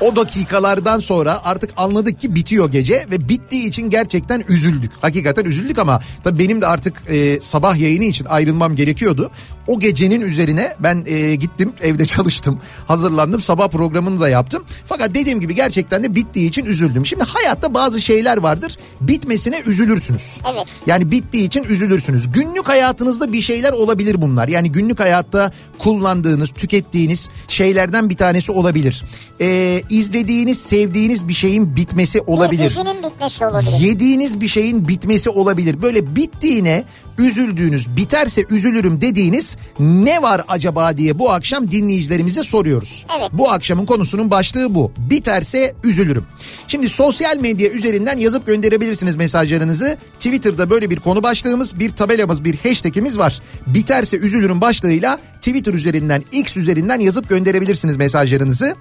[0.00, 4.90] o dakikalardan sonra artık anladık ki bitiyor gece ve bittiği için gerçekten üzüldük.
[5.00, 9.30] Hakikaten üzüldük ama tabii benim de artık e, sabah yayını için ayrılmam gerekiyordu.
[9.66, 14.64] O gecenin üzerine ben e, gittim evde çalıştım hazırlandım sabah programını da yaptım.
[14.84, 17.06] Fakat dediğim gibi gerçekten de bittiği için üzüldüm.
[17.06, 20.40] Şimdi hayatta bazı şeyler vardır bitmesine üzülürsünüz.
[20.52, 20.64] Evet.
[20.86, 22.32] Yani bittiği için üzülürsünüz.
[22.32, 24.48] Günlük hayatınızda bir şeyler olabilir bunlar.
[24.48, 29.04] Yani günlük hayatta kullandığınız, tükettiğiniz şeylerden bir tanesi olabilir.
[29.40, 32.70] Ee, izlediğiniz, sevdiğiniz bir şeyin bitmesi olabilir.
[32.70, 33.78] Dizinin bitmesi olabilir.
[33.80, 35.82] Yediğiniz bir şeyin bitmesi olabilir.
[35.82, 36.84] Böyle bittiğine
[37.18, 43.06] üzüldüğünüz, biterse üzülürüm dediğiniz ne var acaba diye bu akşam dinleyicilerimize soruyoruz.
[43.18, 43.30] Evet.
[43.32, 44.92] Bu akşamın konusunun başlığı bu.
[44.98, 46.24] Biterse üzülürüm.
[46.68, 49.96] Şimdi sosyal medya üzerinden yazıp gönderebilirsiniz mesajlarınızı.
[50.18, 53.42] Twitter'da böyle bir konu başlığımız, bir tabelamız, bir hashtagimiz var.
[53.66, 58.74] Biterse üzülürüm başlığıyla Twitter üzerinden, X üzerinden yazıp gönderebilirsiniz mesajlarınızı.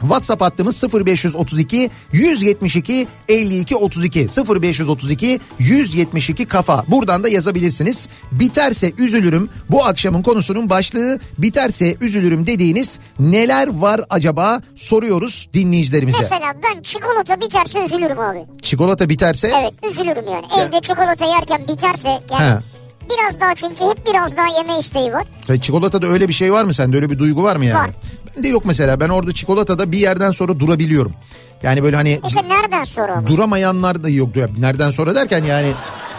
[0.00, 4.28] WhatsApp hattımız 0532 172 52 32
[4.62, 6.84] 0532 172 kafa.
[6.88, 8.08] Buradan da yazabilirsiniz.
[8.32, 9.48] Biterse üzülürüm.
[9.70, 16.18] Bu akşamın konusunun başlığı biterse üzülürüm dediğiniz neler var acaba soruyoruz dinleyicilerimize.
[16.20, 18.46] Mesela ben çikolata biterse üzülürüm abi.
[18.62, 20.46] Çikolata biterse Evet üzülürüm yani.
[20.60, 22.75] Evde çikolata yerken biterse yani He.
[23.10, 25.24] Biraz daha çünkü hep biraz daha yeme isteği var.
[25.48, 26.96] Ya çikolatada öyle bir şey var mı sende?
[26.96, 27.78] Öyle bir duygu var mı yani?
[27.78, 27.90] Var.
[28.36, 29.00] Bende yok mesela.
[29.00, 31.12] Ben orada çikolatada bir yerden sonra durabiliyorum.
[31.62, 33.26] Yani böyle hani İşte nereden sonra ama?
[33.26, 34.28] duramayanlar da yok.
[34.58, 35.72] Nereden sonra derken yani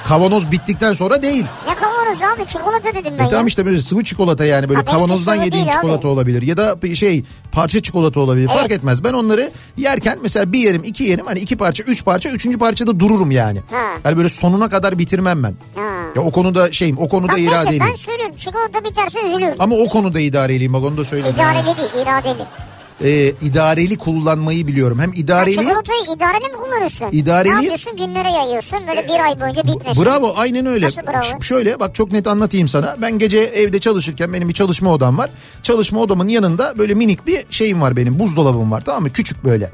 [0.08, 1.46] kavanoz bittikten sonra değil.
[1.68, 3.30] Ne kavanoz abi çikolata dedim ben E ya.
[3.30, 6.08] tamam işte böyle sıvı çikolata yani böyle Ha, kavanozdan yediğin çikolata abi.
[6.08, 8.72] olabilir ya da şey parça çikolata olabilir fark Evet.
[8.72, 9.04] etmez.
[9.04, 13.00] Ben onları yerken mesela bir yerim iki yerim hani iki parça üç parça üçüncü parçada
[13.00, 13.60] dururum yani.
[13.72, 13.78] Ha.
[14.06, 15.54] Yani böyle sonuna kadar bitirmem ben.
[15.76, 15.97] Ha.
[16.18, 17.84] Ya o konuda şeyim o konuda iradeliyim.
[17.92, 19.56] ben söylüyorum çikolata biterse üzülürüm.
[19.60, 21.36] Ama o konuda idareliyim bak onu da söyleyeyim.
[21.36, 22.44] İdareli değil iradeli.
[23.04, 23.10] E,
[23.42, 25.00] idareli kullanmayı biliyorum.
[25.00, 27.06] Hem Ha, idareli çikolatayı idareli mi kullanıyorsun?
[27.12, 30.06] İdareli- Ne yapıyorsun günlere yayıyorsun böyle bir ay boyunca bitmesin.
[30.06, 30.86] Bravo aynen öyle.
[30.86, 31.24] Nasıl bravo?
[31.24, 32.96] Ş- şöyle bak çok net anlatayım sana.
[33.02, 35.30] Ben gece evde çalışırken benim bir çalışma odam var.
[35.64, 39.10] Çalışma odamın yanında böyle minik bir şeyim var benim buzdolabım var tamam mı?
[39.10, 39.72] Küçük böyle.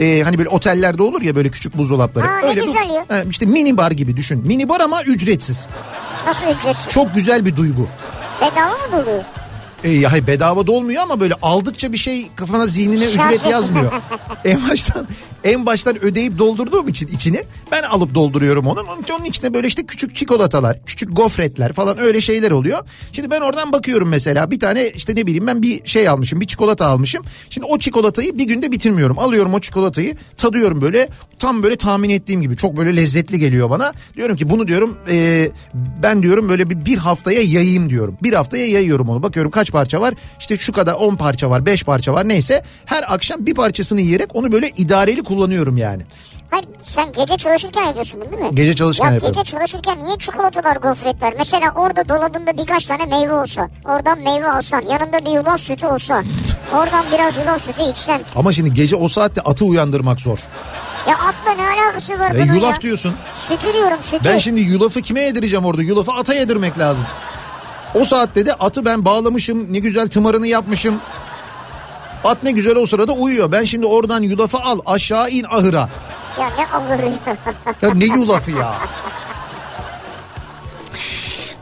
[0.00, 2.24] Ee, hani böyle otellerde olur ya böyle küçük buzdolapları.
[2.28, 3.04] Aa, ne öyle bir- güzel ya.
[3.08, 4.46] He, işte mini bar gibi düşün.
[4.46, 5.68] Mini bar ama ücretsiz.
[6.26, 6.88] Nasıl ücretsiz?
[6.88, 7.88] Çok güzel bir duygu.
[8.40, 9.22] Bedava mı doluyor?
[9.86, 13.92] E, ya hayır, bedava da olmuyor ama böyle aldıkça bir şey kafana zihnine ücret yazmıyor.
[14.44, 15.06] en baştan
[15.46, 18.66] en baştan ödeyip doldurduğum için içini ben alıp dolduruyorum.
[18.66, 22.78] Onun, onun içinde böyle işte küçük çikolatalar, küçük gofretler falan öyle şeyler oluyor.
[23.12, 26.46] Şimdi ben oradan bakıyorum mesela bir tane işte ne bileyim ben bir şey almışım, bir
[26.46, 27.24] çikolata almışım.
[27.50, 29.18] Şimdi o çikolatayı bir günde bitirmiyorum.
[29.18, 33.92] Alıyorum o çikolatayı, tadıyorum böyle tam böyle tahmin ettiğim gibi çok böyle lezzetli geliyor bana.
[34.16, 35.48] Diyorum ki bunu diyorum e,
[36.02, 38.18] ben diyorum böyle bir, bir haftaya yayayım diyorum.
[38.22, 39.22] Bir haftaya yayıyorum onu.
[39.22, 40.14] Bakıyorum kaç parça var?
[40.40, 42.62] İşte şu kadar 10 parça var, 5 parça var neyse.
[42.84, 45.35] Her akşam bir parçasını yiyerek onu böyle idareli kullanıyorum
[45.76, 46.02] yani.
[46.50, 48.54] Hayır sen gece çalışırken yapıyorsun bunu değil mi?
[48.54, 49.40] Gece çalışırken ya yapıyorum.
[49.42, 51.34] Gece çalışırken niye çikolatalar gofretler?
[51.38, 53.68] Mesela orada dolabında birkaç tane meyve olsa.
[53.84, 54.82] Oradan meyve alsan.
[54.90, 56.22] Yanında bir yulaf sütü olsa.
[56.74, 58.20] Oradan biraz yulaf sütü içsen.
[58.36, 60.38] Ama şimdi gece o saatte atı uyandırmak zor.
[61.08, 62.80] Ya atla ne alakası var E, bunun yulaf ya?
[62.80, 63.14] diyorsun.
[63.48, 64.24] Sütü diyorum sütü.
[64.24, 65.82] Ben şimdi yulafı kime yedireceğim orada?
[65.82, 67.04] Yulafı ata yedirmek lazım.
[67.94, 69.72] O saatte de atı ben bağlamışım.
[69.72, 71.00] Ne güzel tımarını yapmışım.
[72.26, 73.52] At ne güzel o sırada uyuyor.
[73.52, 75.88] Ben şimdi oradan yulafı al aşağı in ahıra.
[76.40, 77.00] Ya ne ağır
[77.82, 78.74] Ya ne yulafı ya.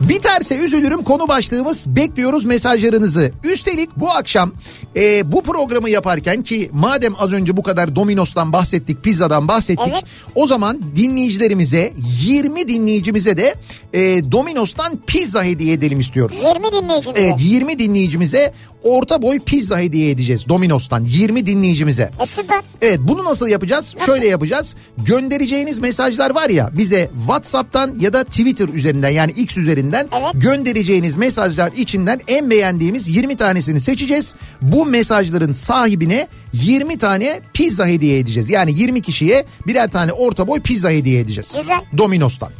[0.00, 3.32] Biterse üzülürüm konu başlığımız bekliyoruz mesajlarınızı.
[3.44, 4.52] Üstelik bu akşam
[4.96, 9.92] e, bu programı yaparken ki madem az önce bu kadar Domino's'tan bahsettik pizzadan bahsettik.
[9.92, 10.04] Evet.
[10.34, 13.54] O zaman dinleyicilerimize 20 dinleyicimize de
[13.92, 16.42] e, Domino's'tan pizza hediye edelim istiyoruz.
[16.54, 17.20] 20 dinleyicimize.
[17.20, 18.52] Evet 20 dinleyicimize
[18.82, 22.10] orta boy pizza hediye edeceğiz Domino's'tan 20 dinleyicimize.
[22.20, 22.60] E süper.
[22.82, 23.94] Evet bunu nasıl yapacağız?
[24.06, 24.74] Şöyle yapacağız.
[24.98, 30.30] Göndereceğiniz mesajlar var ya bize WhatsApp'tan ya da Twitter üzerinden yani X üzerinden Evet.
[30.34, 34.34] göndereceğiniz mesajlar içinden en beğendiğimiz 20 tanesini seçeceğiz.
[34.62, 38.50] Bu mesajların sahibine 20 tane pizza hediye edeceğiz.
[38.50, 41.54] Yani 20 kişiye birer tane orta boy pizza hediye edeceğiz.
[41.58, 41.80] Güzel.
[41.98, 42.50] Domino's'tan.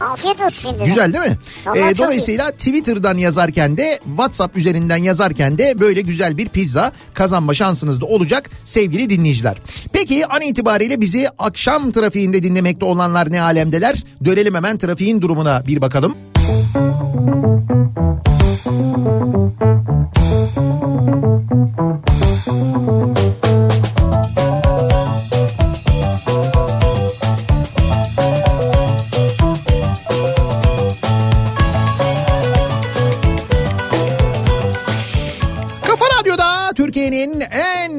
[0.00, 0.84] Afiyet olsun şimdi.
[0.84, 1.38] Güzel değil mi?
[1.66, 7.54] Vallahi Ee, dolayısıyla Twitter'dan yazarken de WhatsApp üzerinden yazarken de böyle güzel bir pizza kazanma
[7.54, 9.56] şansınız da olacak sevgili dinleyiciler.
[9.92, 14.02] Peki an itibariyle bizi akşam trafiğinde dinlemekte olanlar ne alemdeler?
[14.24, 16.14] Dönelim hemen trafiğin durumuna bir bakalım.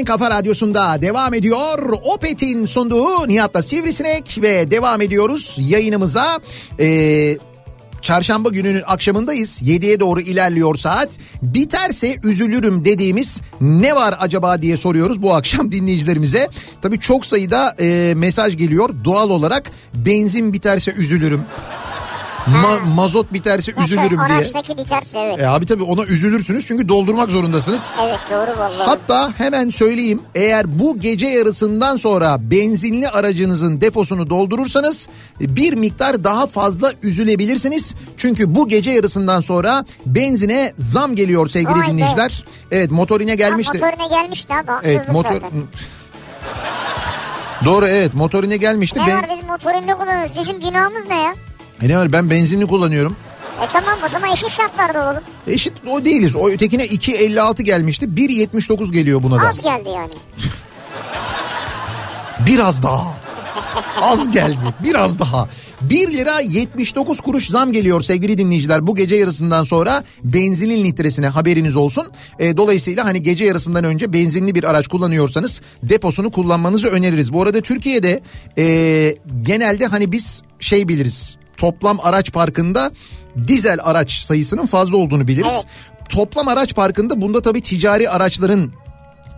[0.08, 1.94] Kafa Radyosu'nda devam ediyor.
[2.04, 6.40] Opet'in sunduğu Nihat'la Sivrisinek ve devam ediyoruz yayınımıza.
[6.80, 7.38] Ee,
[8.02, 9.62] Çarşamba gününün akşamındayız.
[9.62, 11.18] 7'ye doğru ilerliyor saat.
[11.42, 16.50] Biterse üzülürüm dediğimiz ne var acaba diye soruyoruz bu akşam dinleyicilerimize.
[16.82, 18.90] Tabii çok sayıda e, mesaj geliyor.
[19.04, 21.42] Doğal olarak benzin biterse üzülürüm.
[22.48, 24.38] Ma- mazot biterse üzülürüm diye.
[24.38, 25.40] Araçtaki biterse evet.
[25.40, 27.92] E abi tabii ona üzülürsünüz çünkü doldurmak zorundasınız.
[28.04, 28.86] Evet doğru vallahi.
[28.86, 36.48] Hatta hemen söyleyeyim eğer bu gece yarısından sonra benzinli aracınızın deposunu doldurursanız bir miktar daha
[36.48, 37.96] fazla üzülebilirsiniz.
[38.18, 41.92] Çünkü bu gece yarısından sonra benzine zam geliyor sevgili Vay be.
[41.92, 42.46] dinleyiciler.
[42.72, 43.80] Evet motorine gelmişti.
[43.80, 45.34] Ha, motorine gelmişti abi haksızlık Evet motor...
[45.34, 45.52] zaten.
[47.66, 49.00] Doğru evet motorine gelmişti.
[49.00, 49.16] Ne Ben...
[49.18, 50.32] var bizim motorinde kullanıyoruz.
[50.40, 51.34] Bizim günahımız ne ya?
[51.82, 53.16] E ne var ben benzinli kullanıyorum.
[53.64, 55.24] E tamam o zaman eşit şartlarda olalım.
[55.48, 56.36] Eşit o değiliz.
[56.36, 58.06] O ötekine 2.56 gelmişti.
[58.06, 59.48] 1.79 geliyor buna da.
[59.48, 60.12] Az geldi yani.
[62.48, 63.18] Biraz daha.
[64.02, 64.58] Az geldi.
[64.84, 65.48] Biraz daha.
[65.82, 68.88] 1 lira 79 kuruş zam geliyor sevgili dinleyiciler.
[68.88, 72.08] Bu gece yarısından sonra benzinin litresine haberiniz olsun.
[72.40, 77.34] E, dolayısıyla hani gece yarısından önce benzinli bir araç kullanıyorsanız deposunu kullanmanızı öneririz.
[77.34, 78.22] Bu arada Türkiye'de
[78.58, 81.38] e, genelde hani biz şey biliriz.
[81.58, 82.92] Toplam araç parkında
[83.48, 85.52] dizel araç sayısının fazla olduğunu biliriz.
[85.54, 85.66] Evet.
[86.10, 88.72] Toplam araç parkında bunda tabii ticari araçların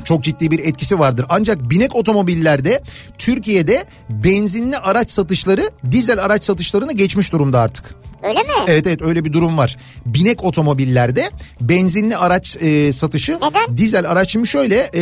[0.03, 1.25] çok ciddi bir etkisi vardır.
[1.29, 2.82] Ancak binek otomobillerde
[3.17, 7.95] Türkiye'de benzinli araç satışları dizel araç satışlarını geçmiş durumda artık.
[8.23, 8.49] Öyle mi?
[8.67, 9.77] Evet evet öyle bir durum var.
[10.05, 11.29] Binek otomobillerde
[11.62, 13.77] benzinli araç e, satışı Neden?
[13.77, 15.01] dizel araç şimdi şöyle e,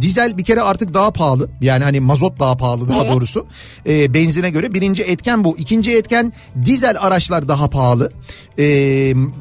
[0.00, 1.48] dizel bir kere artık daha pahalı.
[1.60, 3.12] Yani hani mazot daha pahalı daha Evet.
[3.12, 3.46] doğrusu.
[3.88, 5.58] E, benzine göre birinci etken bu.
[5.58, 6.32] İkinci etken
[6.64, 8.12] dizel araçlar daha pahalı.
[8.58, 8.64] E,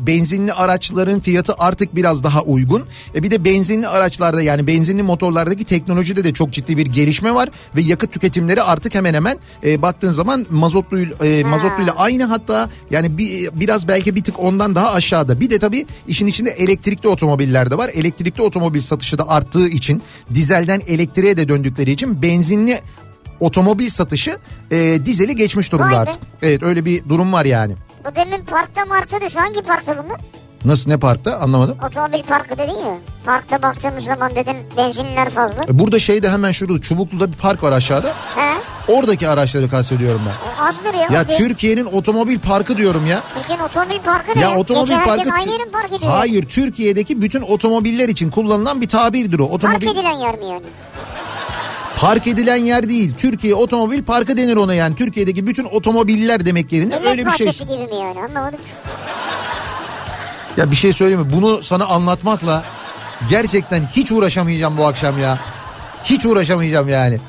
[0.08, 2.84] benzinli araçların fiyatı artık biraz daha uygun.
[3.16, 7.50] E, bir de benzinli araçlarda yani benzinli motorlardaki teknolojide de çok ciddi bir gelişme var
[7.76, 13.07] ve yakıt tüketimleri artık hemen hemen e, baktığın zaman mazotlu e, mazotluyla aynı hatta yani
[13.18, 15.40] bir, biraz belki bir tık ondan daha aşağıda.
[15.40, 17.90] Bir de tabii işin içinde elektrikli otomobiller de var.
[17.94, 20.02] Elektrikli otomobil satışı da arttığı için
[20.34, 22.82] dizelden elektriğe de döndükleri için benzinli
[23.40, 24.38] otomobil satışı
[24.72, 25.98] e, dizeli geçmiş durumda Vay be.
[25.98, 26.22] artık.
[26.42, 27.76] Evet öyle bir durum var yani.
[28.06, 29.36] Bu demin parkta mı arkadaş?
[29.36, 30.22] Hangi parkta bunlar?
[30.66, 31.78] Nasıl ne parkta anlamadım.
[31.88, 32.98] Otomobil parkı dedin ya.
[33.26, 35.62] Parkta baktığımız zaman dedin benzinliler fazla.
[35.68, 38.08] E, Burada şeyde hemen şurada Çubuklu'da bir park var aşağıda.
[38.36, 38.58] He?
[38.94, 40.64] Oradaki araçları kastediyorum ben.
[40.64, 41.20] O azdır ya.
[41.20, 43.22] Ya Bir- Türkiye'nin otomobil parkı diyorum ya.
[43.38, 44.42] Türkiye'nin otomobil parkı ne?
[44.42, 46.12] Ya otomobil Gece parkı aynı yerin park ediyor.
[46.12, 49.44] Hayır, Türkiye'deki bütün otomobiller için kullanılan bir tabirdir o.
[49.50, 50.64] Park Otomobil edilen yer mi yani?
[51.98, 53.14] park edilen yer değil.
[53.18, 54.96] Türkiye otomobil parkı denir ona yani.
[54.96, 57.48] Türkiye'deki bütün otomobiller demek yerine Millet öyle bir şey.
[57.48, 58.60] bahçesi gibi mi yani anlamadım.
[60.58, 61.34] Ya bir şey söyleyeyim mi?
[61.34, 62.64] Bunu sana anlatmakla
[63.30, 65.40] gerçekten hiç uğraşamayacağım bu akşam ya.
[66.04, 67.20] Hiç uğraşamayacağım yani.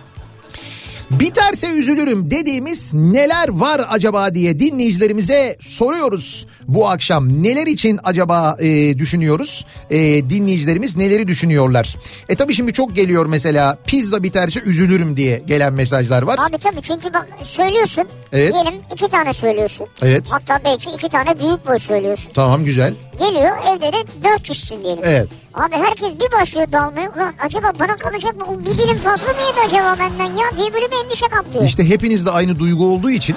[1.11, 7.43] Biterse üzülürüm dediğimiz neler var acaba diye dinleyicilerimize soruyoruz bu akşam.
[7.43, 9.67] Neler için acaba e, düşünüyoruz?
[9.91, 9.99] E,
[10.31, 11.97] dinleyicilerimiz neleri düşünüyorlar?
[12.29, 16.39] E tabii şimdi çok geliyor mesela pizza biterse üzülürüm diye gelen mesajlar var.
[16.49, 18.05] Abi tabii çünkü bak söylüyorsun.
[18.33, 18.55] Evet.
[18.55, 19.87] Diyelim iki tane söylüyorsun.
[20.03, 20.27] Evet.
[20.31, 22.31] Hatta belki iki tane büyük boy söylüyorsun.
[22.35, 22.95] Tamam güzel.
[23.19, 25.03] Geliyor evde de dört kişisin diyelim.
[25.07, 25.29] Evet.
[25.55, 27.11] Abi herkes bir başlıyor dalmaya.
[27.17, 28.45] Ulan acaba bana kalacak mı?
[28.49, 31.65] O Bir dilim fazla mı yedi acaba benden ya diye böyle bir endişe kaplıyor.
[31.65, 33.37] İşte hepinizde aynı duygu olduğu için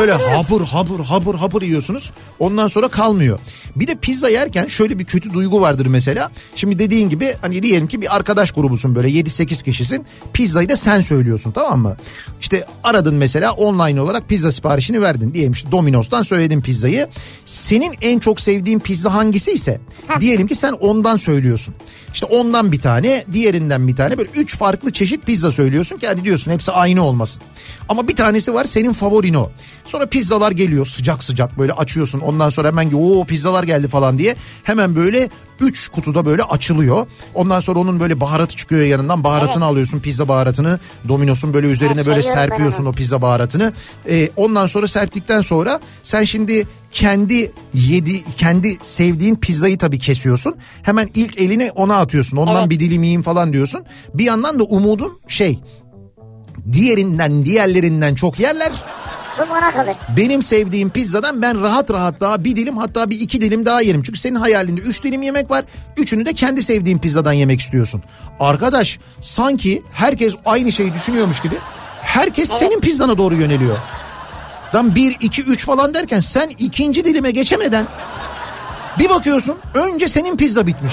[0.00, 2.12] Öyle hapur hapur hapur hapur yiyorsunuz.
[2.38, 3.38] Ondan sonra kalmıyor.
[3.76, 6.30] Bir de pizza yerken şöyle bir kötü duygu vardır mesela.
[6.56, 10.06] Şimdi dediğin gibi hani diyelim ki bir arkadaş grubusun böyle 7-8 kişisin.
[10.32, 11.96] Pizzayı da sen söylüyorsun tamam mı?
[12.40, 15.34] İşte aradın mesela online olarak pizza siparişini verdin.
[15.34, 17.08] Diyelim işte Domino's'tan söyledin pizzayı.
[17.46, 19.80] Senin en çok sevdiğin pizza hangisi ise
[20.20, 21.74] diyelim ki sen ondan söylüyorsun.
[22.14, 26.24] İşte ondan bir tane, diğerinden bir tane böyle üç farklı çeşit pizza söylüyorsun ki hadi
[26.24, 27.42] diyorsun hepsi aynı olmasın.
[27.88, 29.50] Ama bir tanesi var senin favorin o.
[29.86, 32.20] Sonra pizzalar geliyor sıcak sıcak böyle açıyorsun.
[32.20, 35.28] Ondan sonra hemen o pizzalar geldi falan diye hemen böyle
[35.60, 37.06] 3 kutuda böyle açılıyor.
[37.34, 39.24] Ondan sonra onun böyle baharatı çıkıyor yanından.
[39.24, 40.80] Baharatını alıyorsun pizza baharatını.
[41.08, 43.72] Domino'sun böyle üzerine böyle serpiyorsun o pizza baharatını.
[44.08, 50.56] Ee, ondan sonra serptikten sonra sen şimdi kendi yedi kendi sevdiğin pizzayı tabii kesiyorsun.
[50.82, 52.36] Hemen ilk elini ona atıyorsun.
[52.36, 52.70] Ondan Evet.
[52.70, 53.84] bir dilim yiyeyim falan diyorsun.
[54.14, 55.58] Bir yandan da umudum şey
[56.72, 58.72] diğerinden diğerlerinden çok yerler.
[59.38, 59.96] Bu bana kalır.
[60.16, 64.02] Benim sevdiğim pizzadan ben rahat rahat daha bir dilim hatta bir iki dilim daha yerim.
[64.02, 65.64] Çünkü senin hayalinde üç dilim yemek var.
[65.96, 68.02] Üçünü de kendi sevdiğin pizzadan yemek istiyorsun.
[68.40, 71.54] Arkadaş sanki herkes aynı şeyi düşünüyormuş gibi.
[72.02, 73.76] Herkes senin pizzana doğru yöneliyor.
[74.74, 77.86] Lan bir, iki, üç falan derken sen ikinci dilime geçemeden
[78.98, 80.92] bir bakıyorsun önce senin pizza bitmiş.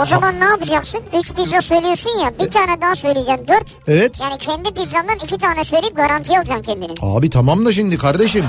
[0.00, 1.00] O zaman ne yapacaksın?
[1.18, 3.64] 3 pizza söylüyorsun ya bir tane daha söyleyeceksin 4.
[3.88, 4.20] Evet.
[4.20, 6.92] Yani kendi pizzandan 2 tane söyleyip garanti alacaksın kendini.
[7.02, 8.44] Abi tamam da şimdi kardeşim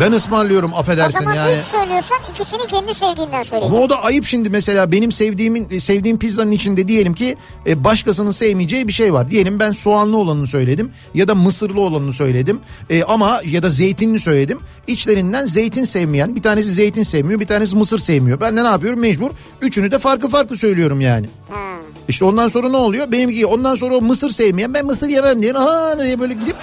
[0.00, 1.56] ben ısmarlıyorum O affedersin zaman yani.
[1.56, 3.82] 3 söylüyorsan ikisini kendi sevdiğinden Ama söyleyeceksin.
[3.82, 8.88] o da ayıp şimdi mesela benim sevdiğimin sevdiğim pizzanın içinde diyelim ki e, başkasının sevmeyeceği
[8.88, 9.30] bir şey var.
[9.30, 14.18] Diyelim ben soğanlı olanını söyledim ya da mısırlı olanını söyledim e, ama ya da zeytinli
[14.20, 14.60] söyledim.
[14.86, 18.40] İçlerinden zeytin sevmeyen bir tanesi zeytin sevmiyor bir tanesi mısır sevmiyor.
[18.40, 21.26] Ben de ne yapıyorum mecbur üçünü de farklı farklı söylüyorum yani.
[21.50, 21.60] Ha.
[22.08, 23.12] İşte ondan sonra ne oluyor?
[23.12, 26.56] Benimki ondan sonra o mısır sevmeyen ben mısır yemem diye aha diye böyle gidip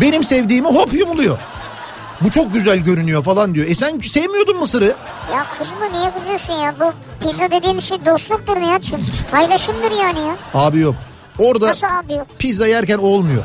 [0.00, 1.38] benim sevdiğimi hop yumuluyor.
[2.20, 3.66] Bu çok güzel görünüyor falan diyor.
[3.66, 4.94] E sen sevmiyordun mısırı.
[5.32, 6.74] Ya kızma niye kızıyorsun ya?
[6.80, 6.92] Bu
[7.28, 9.00] pizza dediğim şey dostluktur Nihat'cığım.
[9.30, 10.36] Paylaşımdır yani ya.
[10.54, 10.94] Abi yok.
[11.38, 12.26] Orada Nasıl abi yok?
[12.38, 13.42] pizza yerken olmuyor.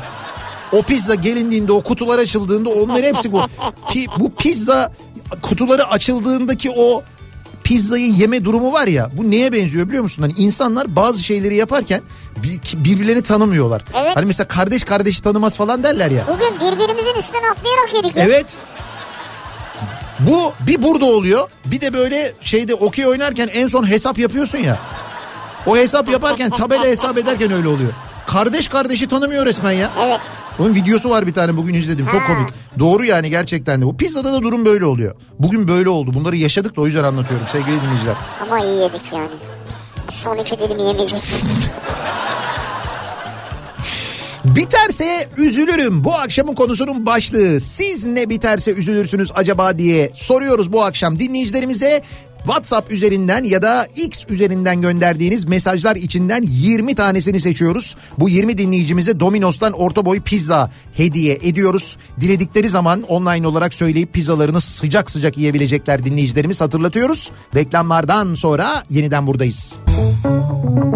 [0.72, 3.38] O pizza gelindiğinde o kutular açıldığında onların hepsi bu.
[3.88, 4.92] Pi- bu pizza
[5.42, 7.02] kutuları açıldığındaki o
[7.64, 10.22] pizzayı yeme durumu var ya bu neye benziyor biliyor musun?
[10.22, 12.00] Hani insanlar bazı şeyleri yaparken
[12.36, 13.84] bir- birbirlerini tanımıyorlar.
[13.96, 14.16] Evet.
[14.16, 16.24] Hani mesela kardeş kardeşi tanımaz falan derler ya.
[16.28, 18.24] Bugün birbirimizin üstünden atlayarak yedik ya.
[18.24, 18.56] Evet.
[20.20, 21.48] Bu bir burada oluyor.
[21.64, 24.78] Bir de böyle şeyde okey oynarken en son hesap yapıyorsun ya.
[25.66, 27.90] O hesap yaparken tabela hesap ederken öyle oluyor.
[28.26, 29.90] Kardeş kardeşi tanımıyor resmen ya.
[30.02, 30.20] Evet.
[30.62, 32.06] Bunun videosu var bir tane bugün izledim.
[32.06, 32.48] Çok komik.
[32.78, 33.86] Doğru yani gerçekten de.
[33.86, 35.14] Bu pizzada da durum böyle oluyor.
[35.38, 36.14] Bugün böyle oldu.
[36.14, 38.14] Bunları yaşadık da o yüzden anlatıyorum sevgili dinleyiciler.
[38.42, 39.28] Ama iyi yedik yani.
[40.10, 41.22] Son iki dilim yemeyecek.
[44.44, 46.04] Biterse üzülürüm.
[46.04, 47.60] Bu akşamın konusunun başlığı.
[47.60, 52.02] Siz ne biterse üzülürsünüz acaba diye soruyoruz bu akşam dinleyicilerimize.
[52.44, 57.96] WhatsApp üzerinden ya da X üzerinden gönderdiğiniz mesajlar içinden 20 tanesini seçiyoruz.
[58.18, 61.96] Bu 20 dinleyicimize Domino's'tan orta boy pizza hediye ediyoruz.
[62.20, 67.30] Diledikleri zaman online olarak söyleyip pizzalarını sıcak sıcak yiyebilecekler dinleyicilerimiz hatırlatıyoruz.
[67.54, 69.78] Reklamlardan sonra yeniden buradayız.
[69.92, 70.92] Kafa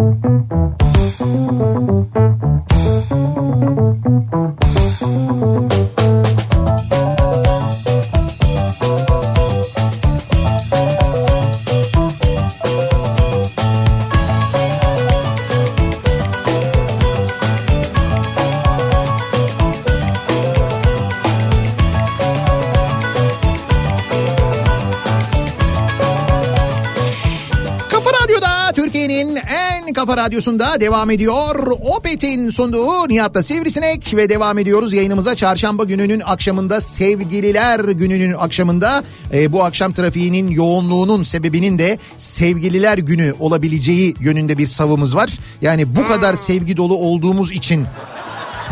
[29.97, 31.67] kafa radyosunda devam ediyor.
[31.81, 39.51] Opet'in sunduğu Nihat'la Sivrisinek ve devam ediyoruz yayınımıza çarşamba gününün akşamında sevgililer gününün akşamında e,
[39.51, 45.29] bu akşam trafiğinin yoğunluğunun sebebinin de sevgililer günü olabileceği yönünde bir savımız var.
[45.61, 47.85] Yani bu kadar sevgi dolu olduğumuz için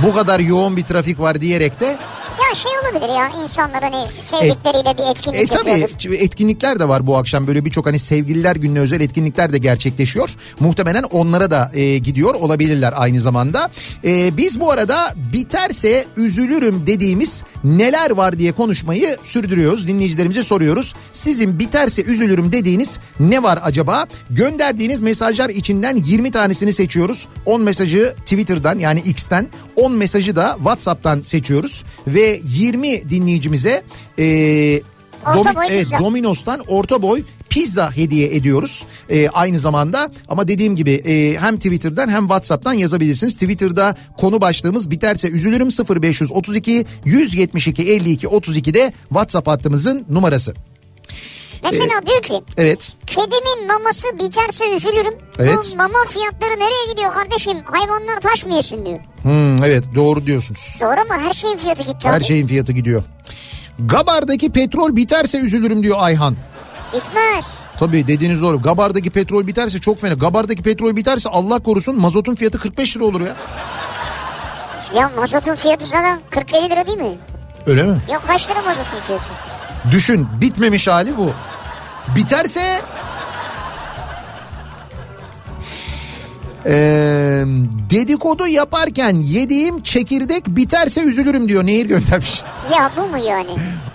[0.03, 1.97] bu kadar yoğun bir trafik var diyerek de
[2.50, 6.24] ya şey olabilir ya insanlar hani sevdikleriyle bir etkinlik e tabii yapıyordur.
[6.24, 10.36] etkinlikler de var bu akşam böyle birçok hani sevgililer gününe özel etkinlikler de gerçekleşiyor.
[10.60, 13.71] Muhtemelen onlara da e, gidiyor olabilirler aynı zamanda.
[14.04, 19.88] E, biz bu arada biterse üzülürüm dediğimiz neler var diye konuşmayı sürdürüyoruz.
[19.88, 20.93] Dinleyicilerimize soruyoruz.
[21.13, 24.06] Sizin biterse üzülürüm dediğiniz ne var acaba?
[24.30, 27.28] Gönderdiğiniz mesajlar içinden 20 tanesini seçiyoruz.
[27.45, 33.83] 10 mesajı Twitter'dan yani X'ten 10 mesajı da WhatsApp'tan seçiyoruz ve 20 dinleyicimize
[34.19, 34.23] e,
[35.25, 35.88] boy evet.
[35.99, 42.09] Domino's'tan orta boy pizza hediye ediyoruz e, aynı zamanda ama dediğim gibi e, hem Twitter'dan
[42.09, 43.33] hem WhatsApp'tan yazabilirsiniz.
[43.33, 45.69] Twitter'da konu başlığımız biterse üzülürüm
[46.01, 50.53] 0532 172 52 32'de WhatsApp hattımızın numarası.
[51.71, 55.13] Mesela diyor ki Evet kedimin maması biterse üzülürüm.
[55.39, 55.58] Evet.
[55.73, 57.58] Bu mama fiyatları nereye gidiyor kardeşim?
[57.65, 58.99] Hayvanlar taş mı yesin diyor.
[59.21, 60.78] Hmm, evet doğru diyorsunuz.
[60.82, 62.23] Doğru ama her şeyin fiyatı gitti Her abi.
[62.23, 63.04] şeyin fiyatı gidiyor.
[63.80, 66.36] Gabar'daki petrol biterse üzülürüm diyor Ayhan.
[66.93, 67.45] Bitmez.
[67.80, 68.62] Tabii dediğiniz doğru.
[68.62, 70.13] Gabar'daki petrol biterse çok fena.
[70.13, 73.36] Gabar'daki petrol biterse Allah korusun mazotun fiyatı 45 lira olur ya.
[74.95, 77.17] Ya mazotun fiyatı zaten 47 lira değil mi?
[77.67, 77.97] Öyle mi?
[78.13, 79.25] Yok kaç lira mazotun fiyatı?
[79.91, 81.34] Düşün bitmemiş hali bu.
[82.15, 82.82] Biterse
[86.67, 87.43] Ee,
[87.89, 92.43] dedikodu yaparken yediğim çekirdek biterse üzülürüm diyor Nehir göndermiş.
[92.73, 93.49] Ya bu mu yani?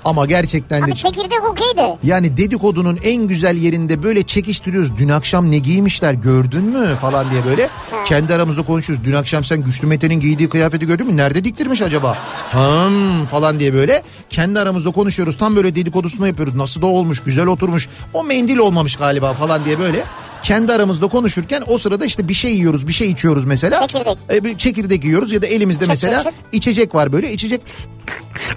[0.04, 1.96] Ama gerçekten de Abi çekirdek okey de.
[2.02, 4.96] yani dedikodunun en güzel yerinde böyle çekiştiriyoruz.
[4.96, 7.68] Dün akşam ne giymişler gördün mü falan diye böyle
[8.04, 9.04] kendi aramızda konuşuyoruz.
[9.04, 11.16] Dün akşam sen Güçlü Mete'nin giydiği kıyafeti gördün mü?
[11.16, 12.18] Nerede diktirmiş acaba?
[12.52, 15.36] Hım falan diye böyle kendi aramızda konuşuyoruz.
[15.38, 16.54] Tam böyle dedikodusunu yapıyoruz.
[16.54, 17.88] Nasıl da olmuş, güzel oturmuş.
[18.14, 20.04] O mendil olmamış galiba falan diye böyle
[20.42, 23.86] kendi aramızda konuşurken o sırada işte bir şey yiyoruz, bir şey içiyoruz mesela.
[23.86, 24.18] Çekirdek.
[24.30, 26.32] E, bir çekirdek yiyoruz ya da elimizde Çıt mesela çıt.
[26.52, 27.32] içecek var böyle.
[27.32, 27.60] içecek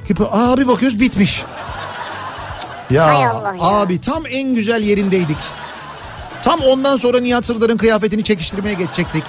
[0.07, 1.43] gibi abi bakıyoruz bitmiş.
[2.89, 3.33] Ya ya.
[3.59, 5.37] abi tam en güzel yerindeydik.
[6.43, 9.23] Tam ondan sonra Nihat Sırdar'ın kıyafetini çekiştirmeye geçecektik.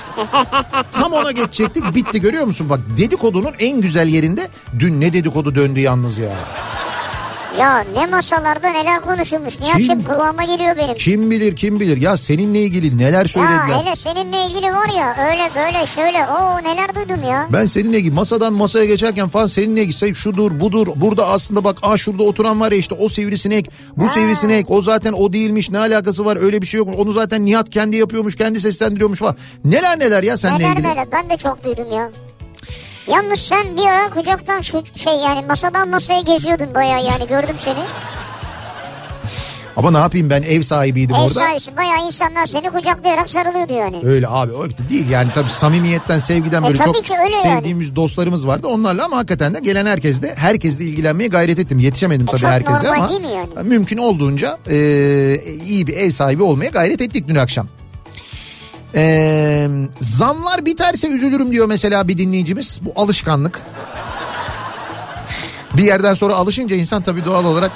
[0.93, 2.71] Tam ona geçecektik bitti görüyor musun?
[2.71, 4.49] Bak dedikodunun en güzel yerinde
[4.79, 6.33] dün ne dedikodu döndü yalnız ya.
[7.59, 9.61] Ya ne masalarda neler konuşulmuş.
[9.61, 10.05] Nihat'cığım Kim?
[10.05, 10.95] kulağıma geliyor benim.
[10.95, 13.81] Kim bilir kim bilir ya seninle ilgili neler Ya söylediler.
[13.85, 17.47] hele seninle ilgili var ya öyle böyle şöyle o neler duydum ya.
[17.53, 20.87] Ben seninle ilgili masadan masaya geçerken falan seninle ilgili say şudur budur.
[20.97, 25.13] Burada aslında bak aa şurada oturan var ya işte o sivrisinek bu sivrisinek o zaten
[25.13, 26.89] o değilmiş ne alakası var öyle bir şey yok.
[26.99, 29.37] Onu zaten Nihat kendi yapıyormuş kendi seslendiriyormuş falan.
[29.65, 30.89] Neler neler ya seninle Neler ilgili.
[30.89, 32.11] neler ben de çok duydum ya.
[33.09, 37.79] Yalnız sen bir ara kucaktan şu şey yani masadan masaya geziyordun bayağı yani gördüm seni.
[39.77, 41.35] Ama ne yapayım ben ev sahibiydim Ev orada.
[41.35, 43.97] sahibisin bayağı insanlar seni kucaklayarak sarılıyordu yani.
[44.05, 48.47] Öyle abi o değil yani tabii samimiyetten sevgiden E böyle tabii çok öyle sevdiğimiz dostlarımız
[48.47, 51.79] vardı onlarla ama hakikaten de gelen herkesle herkesle ilgilenmeye gayret ettim.
[51.79, 53.11] Yetişemedim tabii E çok herkese ama
[53.57, 53.69] yani?
[53.69, 54.77] mümkün olduğunca e,
[55.67, 57.67] iyi bir ev sahibi olmaya gayret ettik dün akşam.
[58.95, 59.69] E,
[60.01, 62.81] zamlar biterse üzülürüm diyor mesela bir dinleyicimiz.
[62.83, 63.61] Bu alışkanlık.
[65.77, 67.71] Bir yerden sonra alışınca insan tabii doğal olarak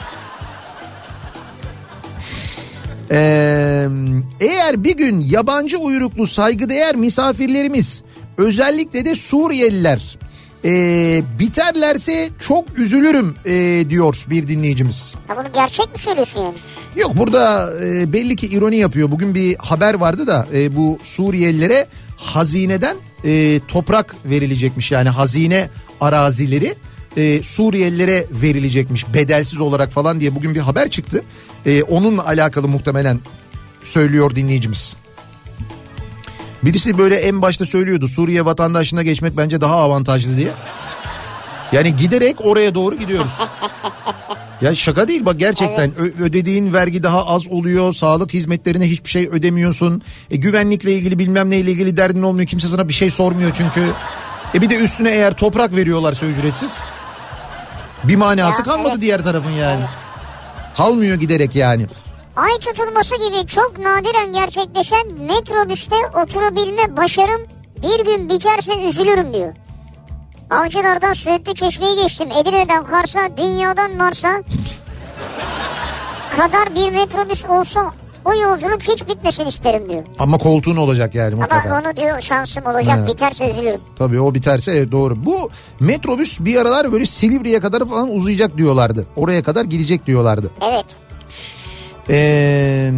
[3.11, 3.89] Ee,
[4.41, 8.03] eğer bir gün yabancı uyruklu saygıdeğer misafirlerimiz
[8.39, 10.19] özellikle de Suriyeliler
[10.65, 15.15] ee, biterlerse çok üzülürüm ee, diyor bir dinleyicimiz.
[15.29, 16.55] Ha bunu gerçek mi söylüyorsun yani?
[16.97, 19.11] Yok burada e, belli ki ironi yapıyor.
[19.11, 21.87] Bugün bir haber vardı da e, bu Suriyelilere
[22.17, 24.93] hazineden e, toprak verilecekmiş.
[24.93, 25.69] Yani hazine
[26.01, 26.75] arazileri
[27.17, 31.23] e, Suriyelilere verilecekmiş bedelsiz olarak falan diye bugün bir haber çıktı.
[31.67, 33.21] E, onunla alakalı muhtemelen
[33.83, 34.97] söylüyor dinleyicimiz.
[36.63, 40.51] Birisi böyle en başta söylüyordu Suriye vatandaşlığına geçmek bence daha avantajlı diye.
[41.73, 43.33] Yani giderek oraya doğru gidiyoruz.
[44.63, 47.93] Ya şaka değil bak gerçekten Ö- ödediğin vergi daha az oluyor.
[47.93, 50.03] Sağlık hizmetlerine hiçbir şey ödemiyorsun.
[50.31, 52.47] E, güvenlikle ilgili bilmem neyle ilgili derdin olmuyor.
[52.47, 53.81] Kimse sana bir şey sormuyor çünkü.
[54.55, 56.79] E bir de üstüne eğer toprak veriyorlarsa ücretsiz.
[58.05, 59.01] Bir manası Ya, kalmadı evet.
[59.01, 59.83] diğer tarafın yani.
[60.77, 61.87] Kalmıyor giderek yani.
[62.39, 67.43] Ay tutulması gibi çok nadiren gerçekleşen metrobüste oturabilme başarım
[67.83, 69.53] bir gün biterse üzülürüm diyor.
[70.51, 72.31] Avcılardan Söğütlü Çeşme'yi geçtim.
[72.31, 74.43] Edirne'den Kars'a, dünyadan Mars'a
[76.37, 77.93] kadar bir metrobüs olsa
[78.25, 80.03] o yolculuk hiç bitmesin isterim diyor.
[80.19, 81.69] Ama koltuğun olacak yani mutlaka.
[81.69, 83.07] Ama onu diyor şansım olacak He.
[83.07, 83.81] biterse üzülürüm.
[83.99, 85.27] Tabii o biterse evet doğru.
[85.27, 89.07] Bu metrobüs bir aralar böyle Silivri'ye kadar falan uzayacak diyorlardı.
[89.17, 90.51] Oraya kadar gidecek diyorlardı.
[90.73, 90.87] Evet.
[92.11, 92.91] Ee,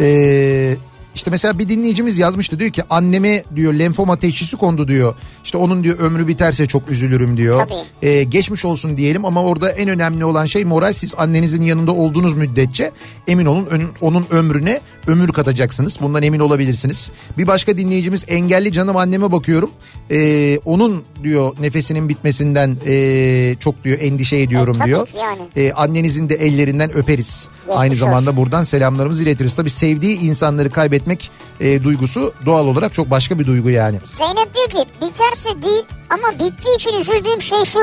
[0.00, 0.76] ee,
[1.14, 5.14] işte mesela bir dinleyicimiz yazmıştı diyor ki anneme diyor lenfoma teşhisi kondu diyor.
[5.44, 7.60] İşte onun diyor ömrü biterse çok üzülürüm diyor.
[7.68, 8.08] Tabii.
[8.08, 12.34] Ee, geçmiş olsun diyelim ama orada en önemli olan şey moral siz annenizin yanında olduğunuz
[12.34, 12.90] müddetçe
[13.28, 15.98] emin olun ön- onun ömrüne ömür katacaksınız.
[16.00, 17.12] Bundan emin olabilirsiniz.
[17.38, 19.70] Bir başka dinleyicimiz engelli canım anneme bakıyorum.
[20.10, 25.08] Ee, onun diyor nefesinin bitmesinden ee, çok diyor endişe ediyorum E, diyor.
[25.20, 25.40] yani.
[25.56, 27.48] Ee, annenizin de ellerinden öperiz.
[27.60, 28.36] Geçmiş Aynı zamanda olsun.
[28.42, 29.54] buradan selamlarımızı iletiriz.
[29.54, 30.70] Tabii sevdiği insanları
[31.02, 31.30] kaybetmek
[31.60, 34.00] e, duygusu doğal olarak çok başka bir duygu yani.
[34.04, 37.80] Zeynep diyor ki biterse değil ama bittiği için üzüldüğüm şey şu.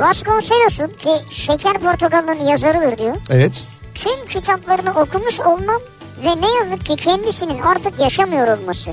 [0.00, 3.16] Vasconcelos'un ki Şeker Portakalı'nın yazarıdır diyor.
[3.30, 3.64] Evet.
[3.94, 5.80] Tüm kitaplarını okumuş olmam
[6.24, 8.90] ve ne yazık ki kendisinin artık yaşamıyor olması.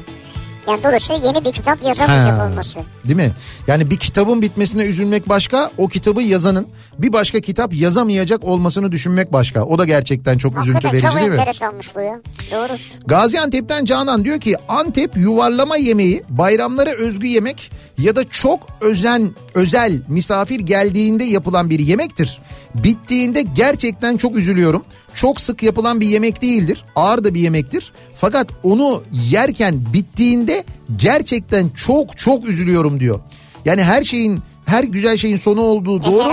[0.67, 2.79] Yani dolayısıyla yeni bir kitap yazamayacak Ha, olması.
[3.05, 3.31] Değil mi?
[3.67, 9.33] Yani bir kitabın bitmesine üzülmek başka, o kitabı yazanın bir başka kitap yazamayacak olmasını düşünmek
[9.33, 9.63] başka.
[9.65, 11.35] O da gerçekten çok üzüntü Hakikaten verici çok değil mi?
[11.35, 12.19] enteresanmış bu ya.
[12.51, 12.77] Doğru.
[13.05, 17.71] Gaziantep'ten Canan diyor ki Antep yuvarlama yemeği bayramlara özgü yemek
[18.01, 22.41] ya da çok özen özel misafir geldiğinde yapılan bir yemektir.
[22.75, 24.83] Bittiğinde gerçekten çok üzülüyorum.
[25.13, 26.85] Çok sık yapılan bir yemek değildir.
[26.95, 27.93] Ağır da bir yemektir.
[28.15, 30.63] Fakat onu yerken bittiğinde
[30.97, 33.19] gerçekten çok çok üzülüyorum diyor.
[33.65, 36.29] Yani her şeyin her güzel şeyin sonu olduğu doğru.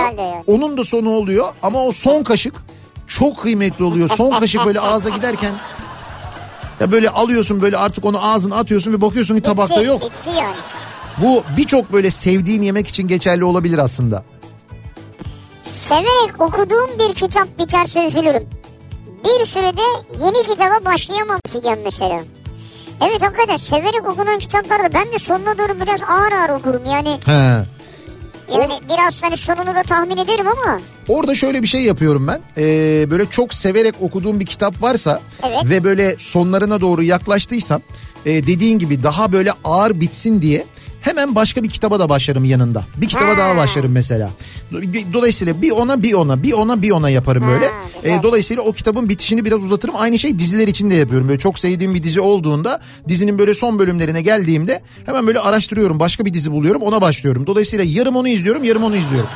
[0.47, 2.53] Onun da sonu oluyor ama o son kaşık
[3.07, 4.09] çok kıymetli oluyor.
[4.09, 5.53] Son kaşık böyle ağza giderken
[6.79, 10.01] ya böyle alıyorsun böyle artık onu ağzına atıyorsun ve bakıyorsun ki tabakta yok.
[10.01, 10.55] Bitti yani.
[11.21, 14.23] Bu birçok böyle sevdiğin yemek için geçerli olabilir aslında.
[15.61, 18.47] Severek okuduğum bir kitap biterse üzülürüm.
[19.23, 19.81] Bir sürede
[20.25, 22.21] yeni kitaba başlayamam figen mesela.
[23.01, 26.85] Evet hakikaten severek okunan kitaplarda ben de sonuna doğru biraz ağır ağır okurum.
[26.85, 27.31] Yani He.
[28.53, 32.41] yani biraz hani sonunu da tahmin ederim ama Orada şöyle bir şey yapıyorum ben.
[32.57, 35.59] Ee, böyle çok severek okuduğum bir kitap varsa Evet.
[35.65, 37.81] ve böyle sonlarına doğru yaklaştıysam
[38.25, 40.65] e, dediğin gibi daha böyle ağır bitsin diye
[41.01, 42.83] hemen başka bir kitaba da başlarım yanında.
[42.97, 43.37] Bir kitaba Ha.
[43.37, 44.29] daha başlarım mesela.
[45.13, 47.71] Dolayısıyla bir ona bir ona bir ona bir ona yaparım Ha, böyle.
[48.03, 48.19] güzel.
[48.19, 49.95] E, dolayısıyla o kitabın bitişini biraz uzatırım.
[49.97, 51.27] Aynı şey diziler için de yapıyorum.
[51.27, 55.99] Böyle çok sevdiğim bir dizi olduğunda dizinin böyle son bölümlerine geldiğimde hemen böyle araştırıyorum.
[55.99, 57.47] Başka bir dizi buluyorum ona başlıyorum.
[57.47, 59.29] Dolayısıyla yarım onu izliyorum yarım onu izliyorum.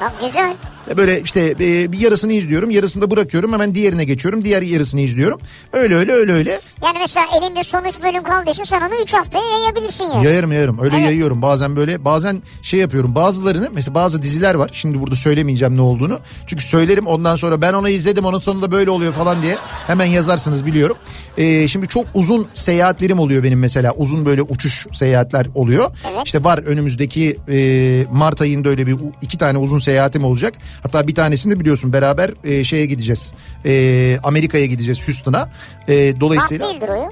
[0.00, 0.54] Bak güzel.
[0.88, 5.00] Ve Böyle işte e, bir yarısını izliyorum yarısını da bırakıyorum hemen diğerine geçiyorum diğer yarısını
[5.00, 5.40] izliyorum.
[5.72, 9.44] Öyle öyle öyle öyle Yani mesela elinde son üç bölüm kaldıysa sen onu 3 haftaya
[9.58, 10.24] yayabilirsin yani.
[10.24, 11.04] yayarım yayarım öyle Evet.
[11.04, 15.80] yayıyorum bazen böyle bazen şey yapıyorum bazılarını mesela bazı diziler var şimdi burada söylemeyeceğim ne
[15.80, 16.18] olduğunu.
[16.46, 19.56] Çünkü söylerim ondan sonra ben onu izledim onun sonunda böyle oluyor falan diye
[19.86, 20.96] hemen yazarsınız biliyorum.
[21.38, 25.90] E, şimdi çok uzun seyahatlerim oluyor benim mesela uzun böyle uçuş seyahatler oluyor.
[26.12, 26.22] Evet.
[26.24, 30.54] İşte var önümüzdeki e, Mart ayında öyle bir iki tane uzun seyahatim olacak.
[30.82, 33.32] Hatta bir tanesini de biliyorsun beraber e, şeye gideceğiz.
[33.64, 35.48] E, Amerika'ya gideceğiz Houston'a.
[35.88, 37.10] E, Bak dolayısıyla değildir o ya.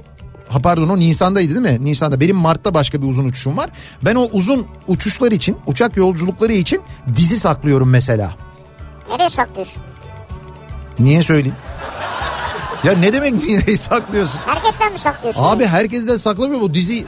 [0.49, 1.85] ha pardon o Nisan'daydı değil mi?
[1.85, 2.19] Nisan'da.
[2.19, 3.69] Benim Mart'ta başka bir uzun uçuşum var.
[4.01, 6.81] Ben o uzun uçuşlar için, uçak yolculukları için
[7.15, 8.35] dizi saklıyorum mesela.
[9.09, 9.81] Nereye saklıyorsun?
[10.99, 11.55] Niye söyleyeyim?
[12.83, 14.39] Ya ne demek niye saklıyorsun?
[14.45, 15.43] Herkesten mi saklıyorsun?
[15.43, 17.05] Abi herkesten saklamıyor bu dizi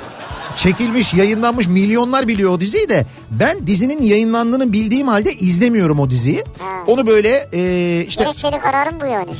[0.57, 6.43] çekilmiş yayınlanmış milyonlar biliyor o diziyi de ben dizinin yayınlandığını bildiğim halde izlemiyorum o diziyi.
[6.59, 6.83] Ha.
[6.87, 9.31] Onu böyle e, işte Gerekçeli kararım bu yani.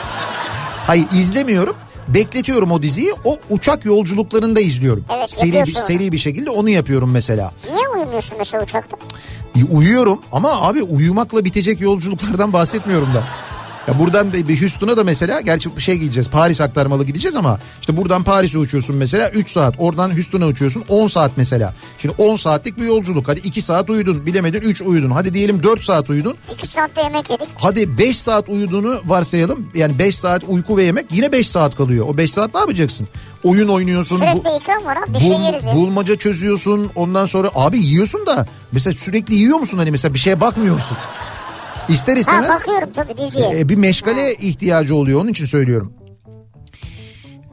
[0.86, 1.76] hayır izlemiyorum.
[2.08, 3.12] Bekletiyorum o diziyi.
[3.24, 5.04] O uçak yolculuklarında izliyorum.
[5.16, 7.52] Evet, seri bir, seri bir şekilde onu yapıyorum mesela.
[7.74, 8.96] Niye uyumuyorsun mesela uçakta?
[9.70, 13.24] Uyuyorum ama abi uyumakla bitecek yolculuklardan bahsetmiyorum da.
[13.88, 16.28] Ya buradan bir bir Houston'a da mesela gerçi bir şey gideceğiz.
[16.30, 19.74] Paris aktarmalı gideceğiz ama işte buradan Paris'e uçuyorsun mesela 3 saat.
[19.78, 21.74] Oradan Houston'a uçuyorsun 10 saat mesela.
[21.98, 23.28] Şimdi 10 saatlik bir yolculuk.
[23.28, 24.26] Hadi 2 saat uyudun.
[24.26, 25.10] Bilemedin 3 uyudun.
[25.10, 26.36] Hadi diyelim 4 saat uyudun.
[26.54, 27.48] 2 saatte yemek yedik.
[27.54, 29.70] Hadi 5 saat uyuduğunu varsayalım.
[29.74, 32.06] Yani 5 saat uyku ve yemek yine 5 saat kalıyor.
[32.08, 33.08] O 5 saat ne yapacaksın?
[33.44, 34.20] Oyun oynuyorsun.
[34.20, 35.74] bu- Sürekli ikram var abi bir şey Bul- yeriz ya.
[35.74, 40.40] bulmaca çözüyorsun ondan sonra abi yiyorsun da mesela sürekli yiyor musun hani mesela bir şeye
[40.40, 40.96] bakmıyor musun?
[41.88, 43.58] İster Ha istemez bakıyorum tabii diziye.
[43.60, 45.92] e, bir meşgale ihtiyacı oluyor onun için söylüyorum.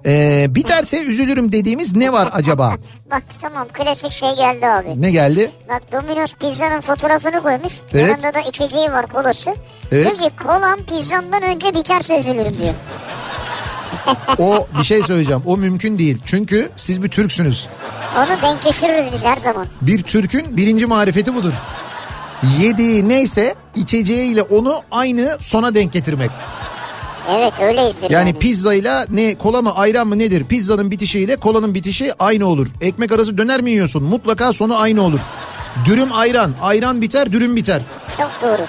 [0.05, 2.75] E, biterse üzülürüm dediğimiz ne var acaba?
[3.11, 5.01] Bak tamam klasik şey geldi abi.
[5.01, 5.51] Ne geldi?
[5.69, 7.73] Bak Domino's pizzanın fotoğrafını koymuş.
[7.93, 8.09] Evet.
[8.09, 9.55] Yanında da içeceği var kolası.
[9.91, 10.05] Evet.
[10.19, 12.73] Diyor ki kolam pizzamdan önce biterse üzülürüm diyor.
[14.39, 15.41] O bir şey söyleyeceğim.
[15.45, 16.17] O mümkün değil.
[16.25, 17.67] Çünkü siz bir Türksünüz.
[18.17, 19.67] Onu denkleştiririz biz her zaman.
[19.81, 21.53] Bir Türk'ün birinci marifeti budur.
[22.59, 26.31] Yediği neyse içeceğiyle onu aynı sona denk getirmek.
[27.29, 28.13] Evet öyleyizdir yani.
[28.13, 30.43] Yani pizzayla ne kola mı ayran mı nedir?
[30.43, 32.67] Pizzanın bitişiyle kolanın bitişi aynı olur.
[32.81, 34.03] Ekmek arası döner mi yiyorsun?
[34.03, 35.19] Mutlaka sonu aynı olur.
[35.85, 37.81] Dürüm ayran, ayran biter, dürüm biter.
[38.17, 38.61] Çok doğru.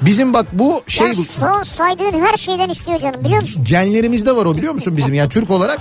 [0.00, 1.24] Bizim bak bu şey ya bu.
[1.24, 3.64] şu saydığın her şeyden istiyor canım biliyor musun?
[3.64, 5.14] Genlerimizde var o biliyor musun bizim?
[5.14, 5.80] Yani Türk olarak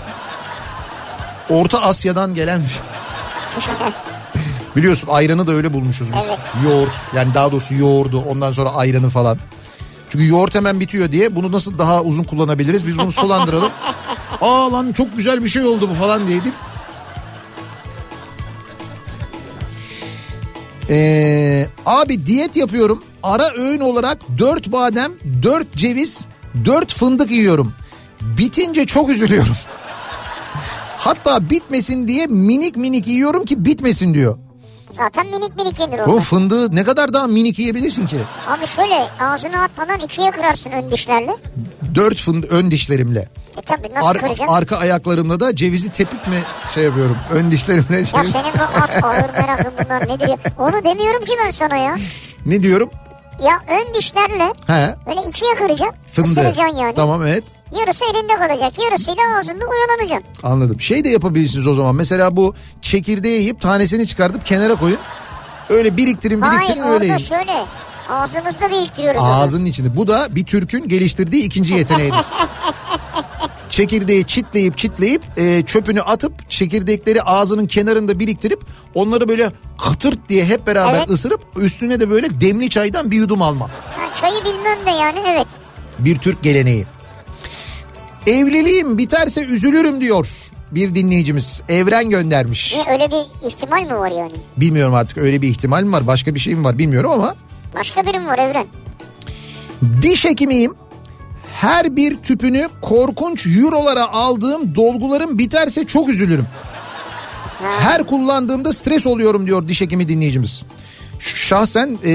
[1.50, 2.62] Orta Asya'dan gelen
[4.76, 6.28] Biliyorsun ayranı da öyle bulmuşuz biz.
[6.30, 6.40] Evet.
[6.66, 9.38] Yoğurt yani daha doğrusu yoğurdu ondan sonra ayranı falan.
[10.10, 12.88] Çünkü yoğurt hemen bitiyor diye bunu nasıl daha uzun kullanabiliriz?
[12.88, 13.70] Biz bunu sulandıralım.
[14.42, 16.56] Aa lan çok güzel bir şey oldu bu falan diye deyip.
[20.90, 23.04] Ee, abi diyet yapıyorum.
[23.24, 25.12] Ara öğün olarak 4 badem,
[25.44, 26.26] 4 ceviz,
[26.66, 27.74] 4 fındık yiyorum.
[28.22, 29.56] Bitince çok üzülüyorum.
[30.98, 34.38] Hatta bitmesin diye minik minik yiyorum ki bitmesin diyor.
[34.92, 36.22] Zaten minik minik yenir O onlar.
[36.22, 38.18] fındığı ne kadar daha minik yiyebilirsin ki?
[38.48, 41.36] Abi şöyle ağzına atmadan ikiye kırarsın ön dişlerle.
[41.96, 43.30] Dört fındık ön dişlerimle.
[43.58, 44.56] E tabii nasıl Ar- kıracaksın?
[44.56, 46.44] arka ayaklarımla da cevizi tepip mi
[46.76, 47.18] şey yapıyorum?
[47.32, 48.32] Ön dişlerimle ya ceviz.
[48.32, 50.38] senin bu at ağır merakın bunlar nedir ya?
[50.60, 51.96] Onu demiyorum ki ben sana ya.
[52.46, 52.90] Ne diyorum?
[53.44, 54.96] Ya ön dişlerle He.
[55.08, 55.96] böyle ikiye kıracaksın.
[56.08, 56.30] Fındığı.
[56.30, 56.96] Isıracaksın yani.
[56.96, 57.44] Tamam evet.
[57.80, 58.74] Yarısı elinde kalacak.
[58.80, 60.48] Yarısıyla ağzında uyanacaksın.
[60.48, 60.82] Anladım.
[60.82, 61.96] Şey de yapabilirsiniz o zaman.
[61.96, 64.98] Mesela bu çekirdeği yiyip tanesini çıkartıp kenara koyun.
[65.70, 67.18] Öyle biriktirin Hayır biriktirin öyle orada yiyin.
[67.18, 67.66] şöyle.
[68.10, 69.22] Ağzımızda biriktiriyoruz.
[69.22, 69.28] onu.
[69.34, 69.98] Ağzının içinde.
[69.98, 72.18] Bu da bir Türk'ün geliştirdiği ikinci yeteneğidir.
[73.78, 78.60] Çekirdeği çitleyip çitleyip e, çöpünü atıp çekirdekleri ağzının kenarında biriktirip
[78.94, 81.10] onları böyle kıtırt diye hep beraber Evet.
[81.10, 83.68] ısırıp üstüne de böyle demli çaydan bir yudum alma.
[83.68, 85.48] Ha, çayı bilmem de yani evet.
[86.00, 86.86] Bir Türk geleneği.
[88.28, 90.28] Evliliğim biterse üzülürüm diyor
[90.72, 91.62] bir dinleyicimiz.
[91.70, 92.74] Evren göndermiş.
[92.74, 94.32] Niye öyle bir ihtimal mi var yani?
[94.58, 97.36] Bilmiyorum artık öyle bir ihtimal mi var başka bir şey mi var bilmiyorum ama
[97.76, 98.66] Başka biri mi var Evren?
[100.02, 100.74] diş hekimiyim.
[101.62, 106.46] Her bir tüpünü korkunç eurolara aldığım dolgularım biterse çok üzülürüm.
[107.80, 110.64] Her kullandığımda stres oluyorum diyor diş hekimi dinleyicimiz.
[111.20, 112.12] Şahsen e,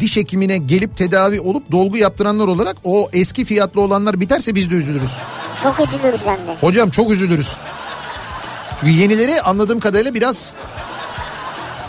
[0.00, 4.74] diş hekimine gelip tedavi olup dolgu yaptıranlar olarak o eski fiyatlı olanlar biterse biz de
[4.74, 5.16] üzülürüz.
[5.62, 6.56] Çok üzülürüz hem de.
[6.60, 7.48] Hocam çok üzülürüz.
[8.80, 10.54] Çünkü yenileri anladığım kadarıyla biraz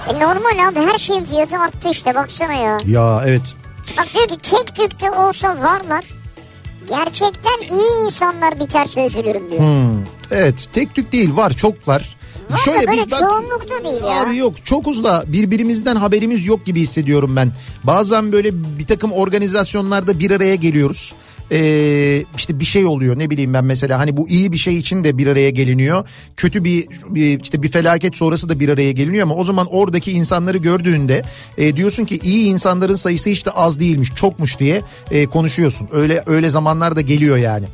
[0.09, 2.77] E normal abi her şeyin fiyatı arttı işte baksana ya.
[2.87, 3.55] Ya evet.
[3.97, 6.22] Bak diyor ki tek tükte olsa varlar.
[6.89, 9.61] Gerçekten iyi insanlar biterse üzülürüm diyor.
[9.61, 10.05] Hmm.
[10.31, 12.17] Evet tek tük değil var çok var.
[12.49, 14.21] Var da böyle çoğunlukta değil ya.
[14.21, 17.51] Abi yok çokuz da birbirimizden haberimiz yok gibi hissediyorum ben.
[17.83, 21.13] Bazen böyle bir takım organizasyonlarda bir araya geliyoruz.
[21.53, 25.03] Ee, işte bir şey oluyor ne bileyim ben mesela hani bu iyi bir şey için
[25.03, 26.07] de bir araya geliniyor.
[26.37, 30.11] Kötü bir, bir işte bir felaket sonrası da bir araya geliniyor ama o zaman oradaki
[30.11, 31.23] insanları gördüğünde
[31.57, 34.81] e, diyorsun ki iyi insanların sayısı hiç de az değilmiş çokmuş diye
[35.11, 35.87] e, konuşuyorsun.
[35.91, 37.65] Öyle öyle zamanlar da geliyor yani.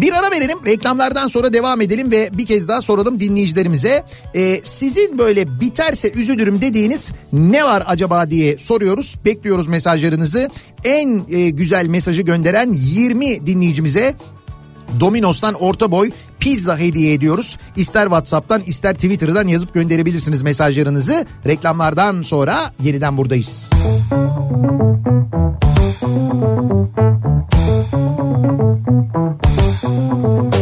[0.00, 4.04] Bir ara verelim reklamlardan sonra devam edelim ve bir kez daha soralım dinleyicilerimize.
[4.34, 9.16] Ee, sizin böyle biterse üzülürüm dediğiniz ne var acaba diye soruyoruz.
[9.24, 10.50] Bekliyoruz mesajlarınızı.
[10.84, 14.14] En e, güzel mesajı gönderen 20 dinleyicimize
[15.00, 16.10] Domino's'tan orta boy
[16.40, 17.56] pizza hediye ediyoruz.
[17.76, 21.26] İster WhatsApp'tan ister Twitter'dan yazıp gönderebilirsiniz mesajlarınızı.
[21.46, 23.70] Reklamlardan sonra yeniden buradayız.
[29.76, 30.55] Kafa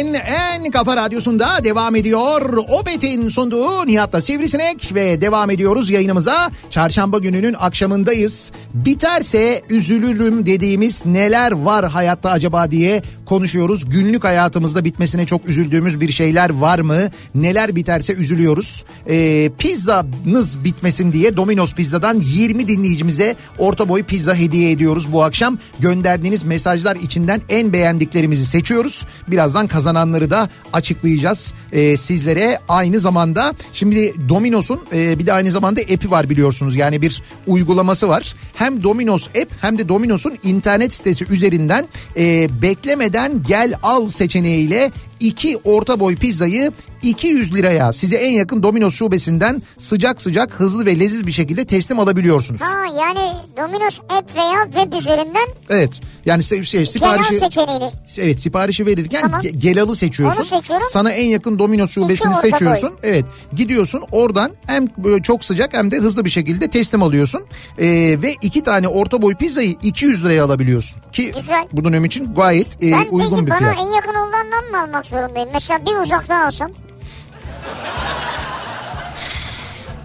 [0.00, 0.29] Radyo'da
[0.70, 2.56] Kafa radyosunda devam ediyor.
[2.68, 6.50] Opet'in sunduğu Nihat'la Sivrisinek ve devam ediyoruz yayınımıza.
[6.70, 8.52] Çarşamba gününün akşamındayız.
[8.74, 13.88] Biterse üzülürüm dediğimiz neler var hayatta acaba diye konuşuyoruz.
[13.88, 16.98] Günlük hayatımızda bitmesine çok üzüldüğümüz bir şeyler var mı?
[17.34, 18.84] Neler biterse üzülüyoruz.
[19.08, 25.58] Ee, pizzanız bitmesin diye Domino's Pizza'dan 20 dinleyicimize orta boy pizza hediye ediyoruz bu akşam.
[25.80, 29.06] Gönderdiğiniz mesajlar içinden en beğendiklerimizi seçiyoruz.
[29.28, 32.58] Birazdan kazananları da açıklayacağız ee, sizlere.
[32.68, 36.76] Aynı zamanda şimdi Domino's'un e, bir de aynı zamanda app'i var biliyorsunuz.
[36.76, 38.34] Yani bir uygulaması var.
[38.54, 44.90] Hem Domino's app hem de Domino's'un internet sitesi üzerinden e, beklemeden gel al seçeneğiyle
[45.20, 50.98] iki orta boy pizzayı 200 liraya size en yakın Domino's şubesinden sıcak sıcak hızlı ve
[50.98, 52.60] leziz bir şekilde teslim alabiliyorsunuz.
[52.60, 56.00] Ha yani Domino's app veya web üzerinden Evet.
[56.26, 57.90] Yani şey, siparişi genel seçeneğini.
[58.18, 59.40] Evet siparişi verirken Tamam.
[59.40, 60.46] ge- gelalı seçiyorsun.
[60.90, 62.92] Sana en yakın Domino's şubesini seçiyorsun.
[63.02, 63.24] Evet.
[63.56, 67.42] Gidiyorsun oradan hem böyle çok sıcak hem de hızlı bir şekilde teslim alıyorsun.
[67.78, 67.86] Ee,
[68.22, 70.98] ve iki tane orta boy pizzayı 200 liraya alabiliyorsun.
[71.12, 71.68] Ki Güzel.
[71.72, 73.76] bu dönem için gayet e, Ben uygun peki bir bana fiyat.
[73.78, 75.48] en yakın olandan mı almak zorundayım?
[75.52, 76.70] Mesela bir uzaktan alsam.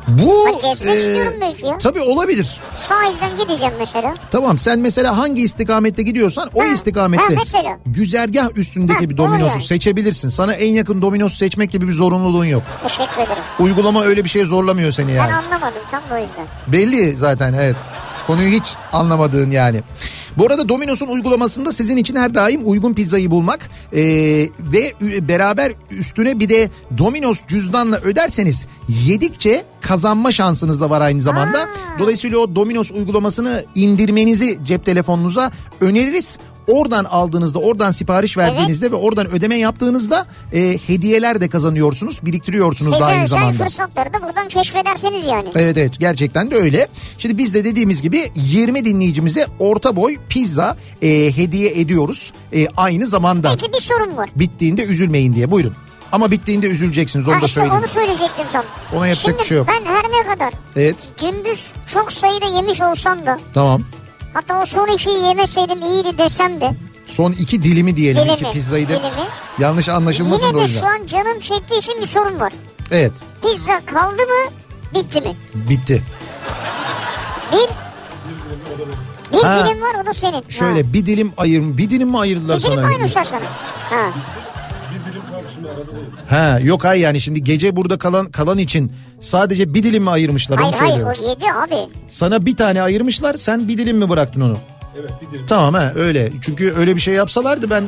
[0.08, 1.78] Bu Bak gezmek istiyorum belki ya.
[1.78, 2.60] Tabii olabilir.
[2.76, 4.14] Sahilden gideceğim mesela.
[4.32, 7.78] Tamam sen mesela hangi istikamette gidiyorsan o Ha, istikamette ha, mesela.
[7.86, 9.64] güzergah üstündeki Ha, bir Domino's'u yani.
[9.64, 10.30] seçebilirsin.
[10.30, 12.64] Sana en yakın Domino's seçmek gibi bir zorunluluğun yok.
[12.84, 13.44] Teşekkür ederim.
[13.60, 15.30] Uygulama öyle bir şey zorlamıyor seni yani.
[15.30, 16.46] Ben anlamadım tam da o yüzden.
[16.68, 17.76] Belli zaten evet.
[18.28, 19.82] Konuyu hiç anlamadığın yani.
[20.38, 24.02] Bu arada Domino's'un uygulamasında sizin için her daim uygun pizzayı bulmak ee,
[24.60, 24.94] ve
[25.28, 28.68] beraber üstüne bir de Domino's cüzdanla öderseniz
[29.06, 31.60] yedikçe kazanma şansınız da var aynı zamanda.
[31.60, 32.00] Aa.
[32.00, 36.40] Dolayısıyla o Domino's uygulamasını indirmenizi cep telefonunuza öneririz.
[36.68, 43.06] Oradan aldığınızda, oradan sipariş verdiğinizde ve oradan ödeme yaptığınızda e, hediyeler de kazanıyorsunuz, biriktiriyorsunuz Size
[43.06, 43.64] aynı özel zamanda.
[43.64, 45.50] fırsatları da buradan keşfederseniz yani.
[45.56, 46.88] Evet evet gerçekten de öyle.
[47.18, 51.08] Şimdi biz de dediğimiz gibi 20 dinleyicimize orta boy pizza e,
[51.38, 52.34] hediye ediyoruz.
[52.54, 54.30] E, aynı zamanda Peki bir sorun var.
[54.36, 55.74] bittiğinde üzülmeyin diye buyurun.
[56.12, 57.80] Ama bittiğinde üzüleceksiniz onu Ha da işte söyleyeyim.
[57.84, 58.64] onu söyleyecektim tam.
[58.96, 59.68] Ona yapacak Şimdi bir şey yok.
[59.68, 63.82] ben her ne kadar Evet gündüz çok sayıda yemiş olsam da tamam.
[64.36, 66.72] Hatta o son ikiyi yemeseydim iyiydi desem de
[67.08, 68.94] Son iki dilimi diyelim Dilimi, iki pizzayı da.
[68.94, 69.28] dilimi.
[69.60, 72.54] Yanlış anlaşılmasın yine de şu an canım çektiği için bir sorun var.
[72.92, 73.12] Evet
[73.42, 74.52] Pizza kaldı mı
[74.94, 75.36] bitti mi?
[75.54, 76.04] bitti.
[77.54, 77.68] Bir
[79.38, 79.66] bir Ha.
[79.66, 80.44] dilim var o da senin.
[80.50, 80.94] Şöyle Ha.
[80.94, 82.88] bir dilim ayır bir dilim mi ayırdılar Bir dilim sana?
[82.88, 83.42] ayırmışlar sana.
[83.90, 84.10] Ha.
[86.30, 90.60] Ha yok hayır yani şimdi gece burada kalan kalan için sadece bir dilim mi ayırmışlar
[90.60, 91.18] Hayır onu hayır söylüyorum.
[91.26, 91.90] o yedi abi.
[92.08, 94.58] Sana bir tane ayırmışlar sen bir dilim mi bıraktın onu?
[95.00, 95.46] Evet bir dilim.
[95.48, 97.84] Tamam ha öyle çünkü öyle bir şey yapsalardı ben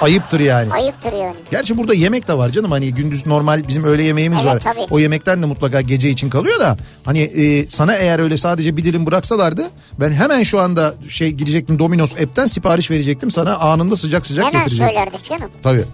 [0.00, 0.72] ayıptır yani.
[0.72, 1.34] Ayıptır yani.
[1.50, 4.60] Gerçi burada yemek de var canım hani gündüz normal bizim öğle yemeğimiz Evet, var.
[4.60, 4.86] tabii.
[4.90, 8.84] O yemekten de mutlaka gece için kalıyor da hani e, sana eğer öyle sadece bir
[8.84, 9.68] dilim bıraksalardı
[10.00, 14.62] ben hemen şu anda şey gidecektim Domino's app'ten sipariş verecektim sana anında sıcak sıcak Hemen
[14.64, 14.96] getirecektim.
[14.96, 15.50] söylerdik canım.
[15.62, 15.84] Tabii.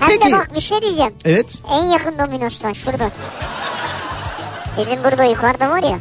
[0.00, 0.26] Hem Peki.
[0.28, 1.12] de bak bir şey diyeceğim.
[1.24, 1.58] Evet.
[1.72, 3.10] En yakın Domino's'tan şurada.
[4.78, 5.98] Bizim burada yukarıda var ya.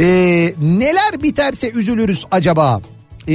[0.00, 2.80] Ee, neler biterse üzülürüz acaba?
[3.28, 3.34] Ee,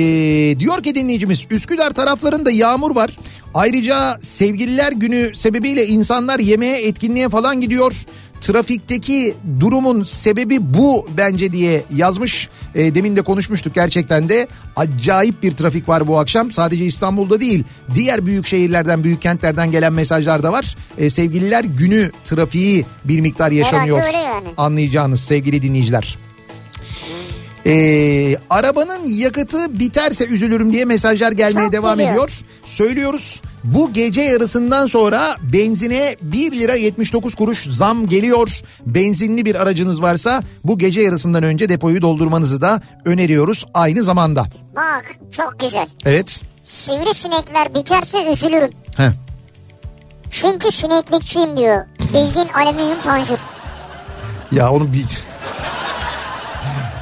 [0.60, 3.18] diyor ki dinleyicimiz Üsküdar taraflarında yağmur var.
[3.54, 7.94] Ayrıca sevgililer günü sebebiyle insanlar yemeğe etkinliğe falan gidiyor.
[8.42, 12.50] Trafikteki durumun sebebi bu bence diye yazmış.
[12.76, 16.52] Ee, demin de konuşmuştuk gerçekten de acayip bir trafik var bu akşam.
[16.52, 17.64] Sadece İstanbul'da değil
[17.96, 20.76] diğer büyük şehirlerden büyük kentlerden gelen mesajlar da var.
[20.98, 24.04] Ee, sevgililer günü trafiği bir miktar yaşanıyor.
[24.14, 24.48] yani.
[24.58, 26.18] Anlayacağınız sevgili dinleyiciler.
[27.66, 32.14] Ee, arabanın yakıtı biterse üzülürüm diye mesajlar gelmeye Çok devam geliyor.
[32.14, 32.32] ediyor.
[32.66, 38.62] Söylüyoruz bu gece yarısından sonra benzine 1 lira 79 kuruş zam geliyor.
[38.86, 44.46] Benzinli bir aracınız varsa bu gece yarısından önce depoyu doldurmanızı da öneriyoruz aynı zamanda.
[44.76, 45.88] Bak çok güzel.
[46.06, 46.42] Evet.
[46.64, 48.72] Sivrisinekler biterse üzülürüm.
[48.98, 49.12] Heh.
[50.32, 51.86] Çünkü sineklikçiyim diyor.
[52.00, 53.38] Bilgin alüminyum panjur.
[54.52, 55.06] Ya onu bir...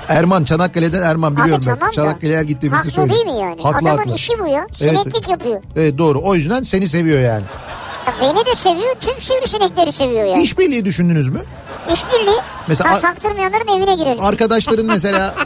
[0.08, 1.74] Erman Çanakkale'den Erman biliyorum Abi ben.
[1.76, 1.92] tamam da.
[1.94, 3.16] Çanakkale'ye gitti bitti Haklı söylüyor.
[3.16, 3.62] değil mi yani?
[3.62, 4.16] Haklı Adamın haklı.
[4.16, 4.68] işi bu ya.
[4.72, 5.62] Sineklik yapıyor.
[5.76, 7.44] Evet doğru o yüzden seni seviyor yani.
[8.08, 10.42] Ya beni de seviyor tüm sivrisinekleri seviyor ya.
[10.42, 11.40] İşbirliği düşündünüz mü?
[11.94, 12.40] İşbirliği.
[12.68, 14.26] Mesela ha, ar- taktırmayanların evine girelim.
[14.26, 15.36] Arkadaşların mesela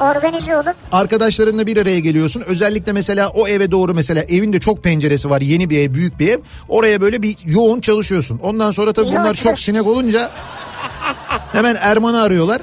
[0.00, 2.42] Organize olup arkadaşlarınla bir araya geliyorsun.
[2.46, 5.40] Özellikle mesela o eve doğru mesela evinde çok penceresi var.
[5.40, 6.38] Yeni bir ev, büyük bir ev.
[6.68, 8.38] Oraya böyle bir yoğun çalışıyorsun.
[8.42, 10.30] Ondan sonra tabii Yoğun bunlar çok sinek olunca
[11.52, 12.60] hemen Erman'ı arıyorlar.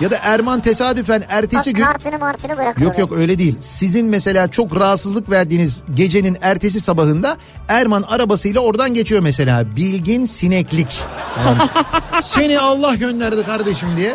[0.00, 2.86] Ya da Erman tesadüfen ertesi bak, gün kartını martını bırakıyor.
[2.90, 3.56] Yok yok öyle değil.
[3.60, 7.36] Sizin mesela çok rahatsızlık verdiğiniz gecenin ertesi sabahında
[7.68, 9.76] Erman arabasıyla oradan geçiyor mesela.
[9.76, 11.02] Bilgin sineklik.
[11.44, 11.58] Yani,
[12.22, 14.14] seni Allah gönderdi kardeşim diye.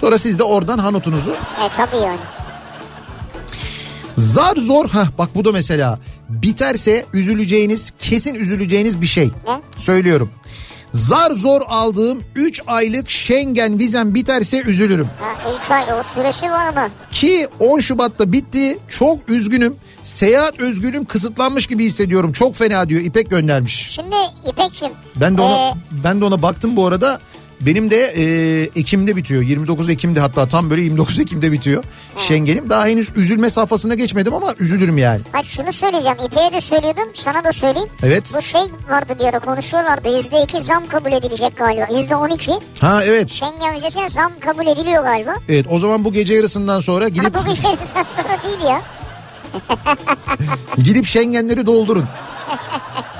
[0.00, 2.18] Sonra siz de oradan hanotunuzu E tabii yani.
[4.16, 9.26] zar zor ha bak bu da mesela biterse üzüleceğiniz kesin üzüleceğiniz bir şey.
[9.26, 9.60] Ne?
[9.76, 10.30] Söylüyorum.
[10.96, 15.08] Zar zor aldığım 3 aylık Schengen vizem biterse üzülürüm.
[15.20, 16.88] Ha, 3 ay o süresi var ama.
[17.10, 18.78] Ki 10 Şubat'ta bitti.
[18.88, 19.76] Çok üzgünüm.
[20.02, 22.32] Seyahat özgürlüğüm kısıtlanmış gibi hissediyorum.
[22.32, 23.90] Çok fena diyor İpek göndermiş.
[23.90, 24.16] Şimdi
[24.48, 24.90] İpek'cim.
[25.16, 25.74] Ben de ona e,
[26.04, 27.20] ben de ona baktım bu arada.
[27.60, 28.24] Benim de e,
[28.80, 29.42] Ekim'de bitiyor.
[29.42, 31.84] 29 Ekim'de hatta tam böyle 29 Ekim'de bitiyor.
[32.16, 32.70] Schengen'im.
[32.70, 35.20] Daha henüz üzülme safhasına geçmedim ama üzülürüm yani.
[35.32, 36.16] Hayır şunu söyleyeceğim.
[36.26, 37.08] İpek'e de söylüyordum.
[37.14, 37.88] Sana da söyleyeyim.
[38.02, 38.32] Evet.
[38.36, 40.08] Bu şey vardı bir ara konuşuyorlardı.
[40.08, 41.84] %2 zam kabul edilecek galiba.
[41.84, 43.30] %12 Ha evet.
[43.30, 45.34] Schengen vizesine zam kabul ediliyor galiba.
[45.48, 48.82] Evet o zaman bu gece yarısından sonra Ha gidip bu gece sonra değil ya.
[50.84, 52.04] Gidip Schengenleri doldurun.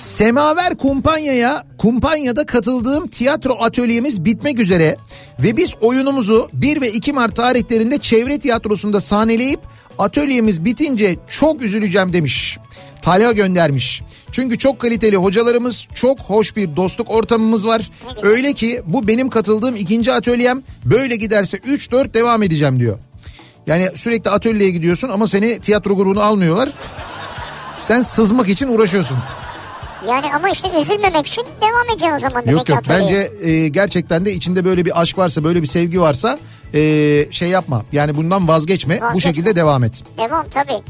[0.00, 4.96] Semaver Kumpanya'ya Kumpanya'da katıldığım tiyatro atölyemiz bitmek üzere
[5.38, 9.60] ve biz oyunumuzu 1 ve 2 Mart tarihlerinde çevre tiyatrosunda sahneleyip
[9.98, 12.58] atölyemiz bitince çok üzüleceğim demiş.
[13.02, 14.02] Talha göndermiş.
[14.32, 17.90] Çünkü çok kaliteli hocalarımız, çok hoş bir dostluk ortamımız var.
[18.22, 22.98] Öyle ki bu benim katıldığım ikinci atölyem böyle giderse 3-4 devam edeceğim diyor.
[23.66, 26.68] Yani sürekli atölyeye gidiyorsun ama seni tiyatro grubuna almıyorlar.
[27.76, 29.16] Sen sızmak için uğraşıyorsun.
[30.08, 34.24] Yani ama işte üzülmemek için devam edeceğim o zaman demek Yok yok bence e, gerçekten
[34.24, 36.38] de içinde böyle bir aşk varsa böyle bir sevgi varsa
[36.74, 36.80] e,
[37.30, 37.82] şey yapma.
[37.92, 39.30] Yani bundan vazgeçme, bu Vazgeçme.
[39.30, 40.02] şekilde devam et.
[40.18, 40.82] Devam tabii.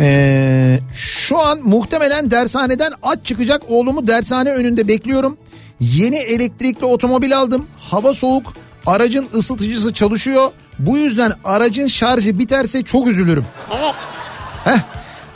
[0.00, 5.36] E, şu an muhtemelen dershaneden aç çıkacak oğlumu dershane önünde bekliyorum.
[5.80, 7.66] Yeni elektrikli otomobil aldım.
[7.78, 8.52] Hava soğuk.
[8.86, 10.50] Aracın ısıtıcısı çalışıyor.
[10.78, 13.44] Bu yüzden aracın şarjı biterse çok üzülürüm.
[13.78, 13.94] Evet
[14.64, 14.78] Heh.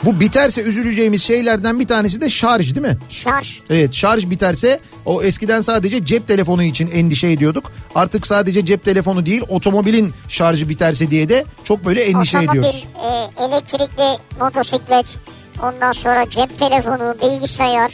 [0.05, 2.97] Bu biterse üzüleceğimiz şeylerden bir tanesi de şarj değil mi?
[3.09, 3.59] şarj.
[3.69, 7.71] Evet şarj biterse o eskiden sadece cep telefonu için endişe ediyorduk.
[7.95, 12.87] Artık sadece cep telefonu değil otomobilin şarjı biterse diye de çok böyle endişe Otomobil, ediyoruz.
[13.37, 15.05] e, elektrikli motosiklet,
[15.63, 17.91] ondan sonra cep telefonu, bilgisayar,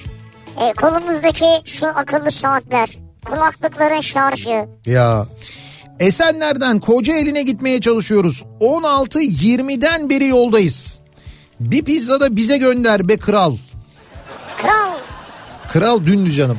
[0.62, 2.90] e, kolumuzdaki şu akıllı saatler,
[3.26, 4.66] kulaklıkların şarjı.
[4.86, 5.26] Ya
[6.00, 8.44] Esenler'den Kocaeli'ne gitmeye çalışıyoruz.
[8.60, 11.00] 16-20'den beri yoldayız.
[11.60, 13.56] Bir pizza da bize gönder be kral.
[14.58, 14.92] Kral,
[15.68, 16.58] Kral dündü canım.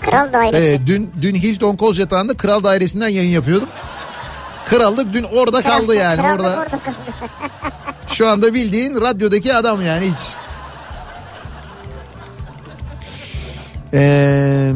[0.00, 0.66] kral dairesi.
[0.72, 3.68] Ee, dün dün Hilton Koz Yatağı'nda Kral Dairesi'nden yayın yapıyordum.
[4.66, 6.56] Krallık dün orada kaldı yani Krallık orada.
[6.60, 6.96] orada kaldı.
[8.12, 10.20] Şu anda bildiğin radyodaki adam yani hiç.
[13.94, 14.72] Ee,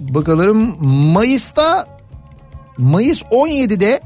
[0.00, 0.76] bakalım
[1.12, 1.86] Mayıs'ta
[2.78, 4.00] Mayıs 17'de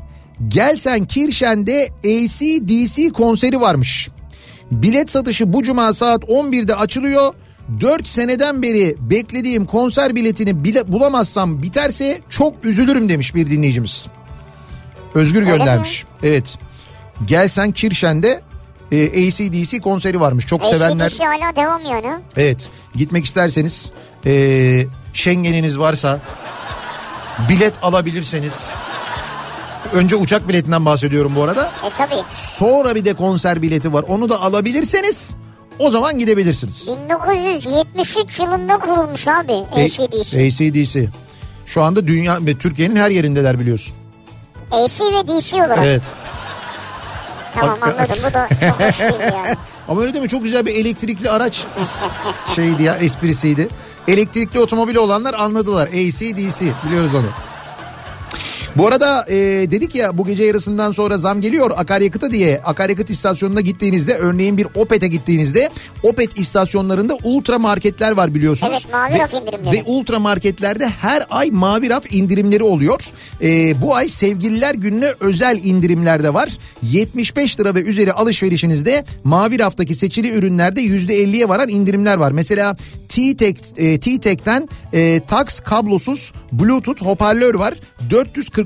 [0.48, 4.08] Gelsen Kirşen'de ACDC konseri varmış.
[4.70, 7.34] Bilet satışı bu cuma saat 11'de açılıyor.
[7.80, 14.06] 4 seneden beri beklediğim konser biletini bile bulamazsam biterse çok üzülürüm demiş bir dinleyicimiz.
[15.14, 16.04] Özgür göndermiş.
[16.22, 16.58] Evet.
[17.26, 18.40] Gelsen Kirşen'de
[18.92, 20.46] e, ACDC konseri varmış.
[20.46, 21.06] Çok sevenler.
[21.06, 22.22] ACDC hala devam yani.
[22.36, 22.68] Evet.
[22.94, 23.92] Gitmek isterseniz
[24.26, 26.20] e, Schengen'iniz varsa
[27.48, 28.70] bilet alabilirseniz.
[29.92, 31.70] Önce uçak biletinden bahsediyorum bu arada.
[31.86, 32.14] E tabi.
[32.30, 34.04] Sonra bir de konser bileti var.
[34.08, 35.34] Onu da alabilirseniz
[35.78, 36.90] o zaman gidebilirsiniz.
[37.04, 40.46] 1973 yılında kurulmuş abi E, ACDC.
[40.46, 41.08] ACDC.
[41.66, 43.94] Şu anda dünya ve Türkiye'nin her yerindeler biliyorsun.
[44.72, 45.78] AC ve DC olarak.
[45.84, 46.02] Evet.
[47.54, 49.56] Tamam anladım bu da çok hoş yani.
[49.88, 51.64] Ama öyle deme çok güzel bir elektrikli araç
[52.54, 53.68] şeydi ya esprisiydi.
[54.08, 55.86] Elektrikli otomobili olanlar anladılar.
[55.88, 57.26] AC/DC biliyoruz onu.
[58.76, 59.34] Bu arada e,
[59.70, 62.60] dedik ya bu gece yarısından sonra zam geliyor akaryakıta diye.
[62.64, 65.70] Akaryakıt istasyonuna gittiğinizde örneğin bir Opet'e gittiğinizde
[66.02, 68.78] Opet istasyonlarında ultra marketler var biliyorsunuz.
[68.82, 69.76] Evet, mavi Ve- raf indirimleri.
[69.76, 73.00] Ve ultra marketlerde her ay mavi raf indirimleri oluyor.
[73.42, 76.48] E, bu ay sevgililer gününe özel indirimler de var.
[76.82, 82.32] 75 lira ve üzeri alışverişinizde mavi raftaki seçili ürünlerde %50'ye varan indirimler var.
[82.32, 82.76] Mesela
[83.08, 87.74] T-Tek, e, T-Tek'ten e, Tax kablosuz Bluetooth hoparlör var.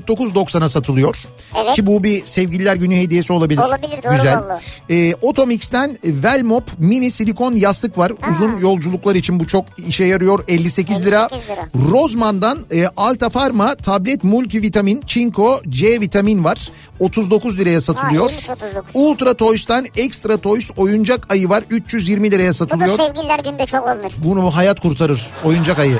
[0.07, 1.17] 449.90'a satılıyor.
[1.63, 1.75] Evet.
[1.75, 3.59] Ki bu bir sevgililer günü hediyesi olabilir.
[3.61, 4.37] Olabilir, doğru Güzel.
[4.41, 4.63] vallahi.
[4.89, 8.11] E, Otomix'ten Velmop mini silikon yastık var.
[8.31, 10.43] Uzun yolculuklar için bu çok işe yarıyor.
[10.47, 11.27] 58 lira.
[11.31, 11.67] 58 lira.
[11.91, 16.71] Rozman'dan e, Alta Pharma tablet multivitamin çinko C vitamin var.
[16.99, 18.29] 39 liraya satılıyor.
[18.29, 18.91] iyiymiş 39.
[18.93, 21.63] Ultra Toys'tan Extra Toys oyuncak ayı var.
[21.69, 22.97] 320 liraya Bu da satılıyor.
[22.97, 24.13] sevgililer günde çok alınır.
[24.17, 25.97] Bunu hayat kurtarır oyuncak ayı.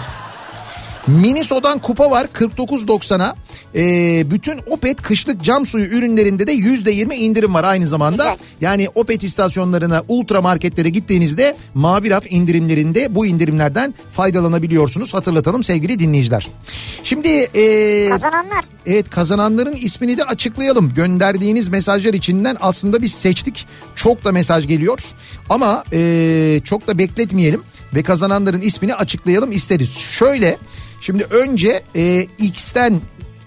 [1.10, 3.36] Miniso'dan kupa var 49.90'a.
[3.76, 8.24] Ee, bütün Opet kışlık cam suyu ürünlerinde de %20 indirim var aynı zamanda.
[8.24, 8.38] Güzel.
[8.62, 15.14] Yani Opet istasyonlarına, ultra marketlere gittiğinizde mavi raf indirimlerinde bu indirimlerden faydalanabiliyorsunuz.
[15.14, 16.48] Hatırlatalım sevgili dinleyiciler.
[17.04, 18.66] Şimdi ee, Kazananlar.
[18.86, 20.94] Evet kazananların ismini de açıklayalım.
[20.94, 23.68] Gönderdiğiniz mesajlar içinden aslında biz seçtik.
[23.96, 25.00] Çok da mesaj geliyor.
[25.50, 27.62] Ama eee, çok da bekletmeyelim
[27.94, 29.98] ve kazananların ismini açıklayalım isteriz.
[29.98, 30.58] Şöyle
[31.02, 33.02] şimdi önce eee, X'ten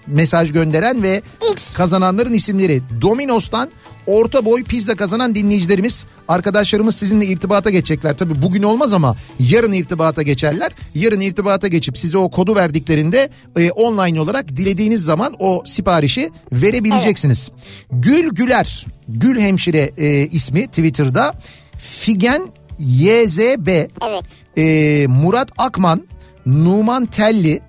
[0.07, 1.21] mesaj gönderen ve
[1.53, 1.73] X.
[1.73, 3.69] kazananların isimleri Domino's'tan
[4.07, 8.17] orta boy pizza kazanan dinleyicilerimiz arkadaşlarımız sizinle irtibata geçecekler.
[8.17, 10.71] Tabii bugün olmaz ama yarın irtibata geçerler.
[10.95, 17.51] Yarın irtibata geçip size o kodu verdiklerinde e, online olarak dilediğiniz zaman o siparişi verebileceksiniz.
[17.91, 21.33] Gül Güler, Gül Hemşire e, ismi Twitter'da.
[21.77, 22.41] Figen
[22.79, 24.23] YZB, Evet.
[24.57, 26.07] e, Murat Akman,
[26.45, 27.61] Numan Telli,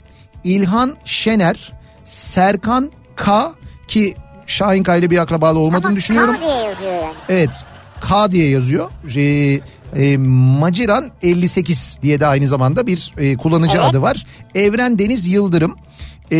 [0.45, 1.72] İlhan Şener,
[2.05, 3.53] Serkan K
[3.89, 4.14] ki
[4.47, 6.35] Şahin K ile bir akrabalı olmadığını Ama düşünüyorum.
[6.35, 7.14] K diye yazıyor yani.
[7.29, 7.64] Evet
[8.01, 8.91] K diye yazıyor.
[9.16, 9.61] Ee,
[10.03, 13.87] e, Maciran 58 diye de aynı zamanda bir e, kullanıcı Evet.
[13.87, 14.27] adı var.
[14.55, 15.77] Evren Deniz Yıldırım.
[16.33, 16.37] Ee,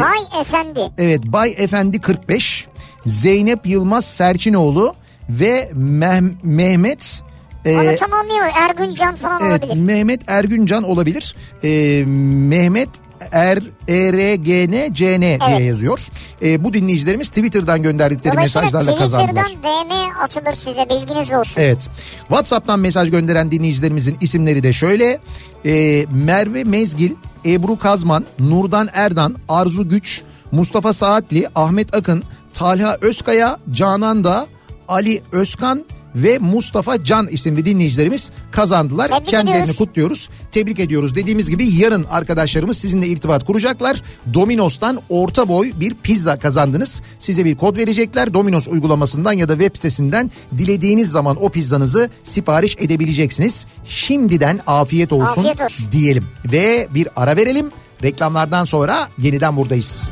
[0.00, 0.80] Bay Efendi.
[0.98, 2.66] evet Bay Efendi 45.
[3.06, 4.94] Zeynep Yılmaz Serçinoğlu
[5.28, 7.22] ve Meh- Mehmet
[7.70, 8.52] e, Onu tamamlayamıyor.
[8.56, 9.82] Ergün Can falan Evet olabilir.
[9.84, 11.34] Mehmet Ergüncan olabilir.
[11.64, 12.04] Ee,
[12.48, 12.88] Mehmet
[13.32, 13.58] Er
[13.88, 15.60] E R G N C N diye Evet.
[15.60, 16.00] yazıyor.
[16.42, 19.44] Ee, bu dinleyicilerimiz Twitter'dan gönderdikleri mesajlarla kazandılar.
[19.44, 21.60] Twitter'dan DM atılır size bilginiz olsun.
[21.60, 21.88] Evet.
[22.28, 25.18] WhatsApp'tan mesaj gönderen dinleyicilerimizin isimleri de şöyle.
[25.66, 27.12] Ee, Merve Mezgil,
[27.46, 32.22] Ebru Kazman, Nurdan Erdan, Arzu Güç, Mustafa Saatli, Ahmet Akın,
[32.54, 34.46] Talha Özkaya, Canan Da,
[34.88, 35.84] Ali Özkan
[36.14, 39.08] ve Mustafa Can isimli dinleyicilerimiz kazandılar.
[39.08, 39.76] Tebrik Kendilerini ediyoruz.
[39.78, 40.28] kutluyoruz.
[40.52, 41.14] Tebrik ediyoruz.
[41.14, 44.02] Dediğimiz gibi yarın arkadaşlarımız sizinle irtibat kuracaklar.
[44.34, 47.02] Domino's'tan orta boy bir pizza kazandınız.
[47.18, 48.34] Size bir kod verecekler.
[48.34, 53.66] Domino's uygulamasından ya da web sitesinden dilediğiniz zaman o pizzanızı sipariş edebileceksiniz.
[53.84, 55.86] Şimdiden afiyet olsun, Afiyet olsun.
[55.92, 56.24] diyelim.
[56.52, 57.70] Ve bir ara verelim.
[58.02, 60.10] Reklamlardan sonra yeniden buradayız.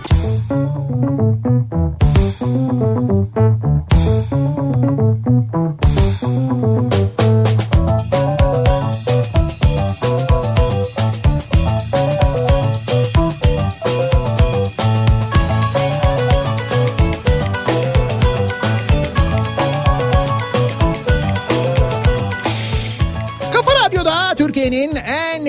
[5.07, 5.77] Kafa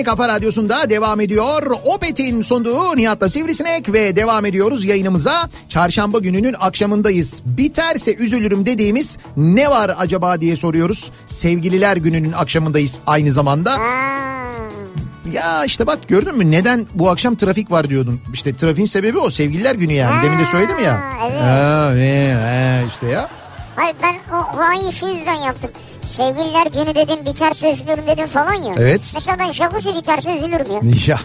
[0.08, 1.62] kafa radyosunda devam ediyor.
[1.84, 5.48] Opet'in sunduğu Nihat'la Sivrisinek ve devam ediyoruz yayınımıza.
[5.68, 7.42] Çarşamba gününün akşamındayız.
[7.44, 11.10] Biterse üzülürüm dediğimiz ne var acaba diye soruyoruz.
[11.26, 13.78] Sevgililer gününün akşamındayız aynı zamanda.
[15.32, 18.20] Ya işte bak gördün mü neden bu akşam trafik var diyordun.
[18.32, 20.24] İşte trafiğin sebebi o sevgililer günü yani.
[20.24, 21.02] Demin de söyledim ya.
[21.30, 21.40] Evet.
[21.40, 23.28] Ha, ne, ha, işte ya.
[23.78, 25.70] Hayır ben o hain şu yüzden yaptım.
[26.02, 28.72] Sevgililer günü dedim biterse üzülürüm dedim falan ya.
[28.78, 29.10] Evet.
[29.14, 30.80] Mesela ben jacuzzi biterse üzülürüm ya.
[31.06, 31.18] Ya.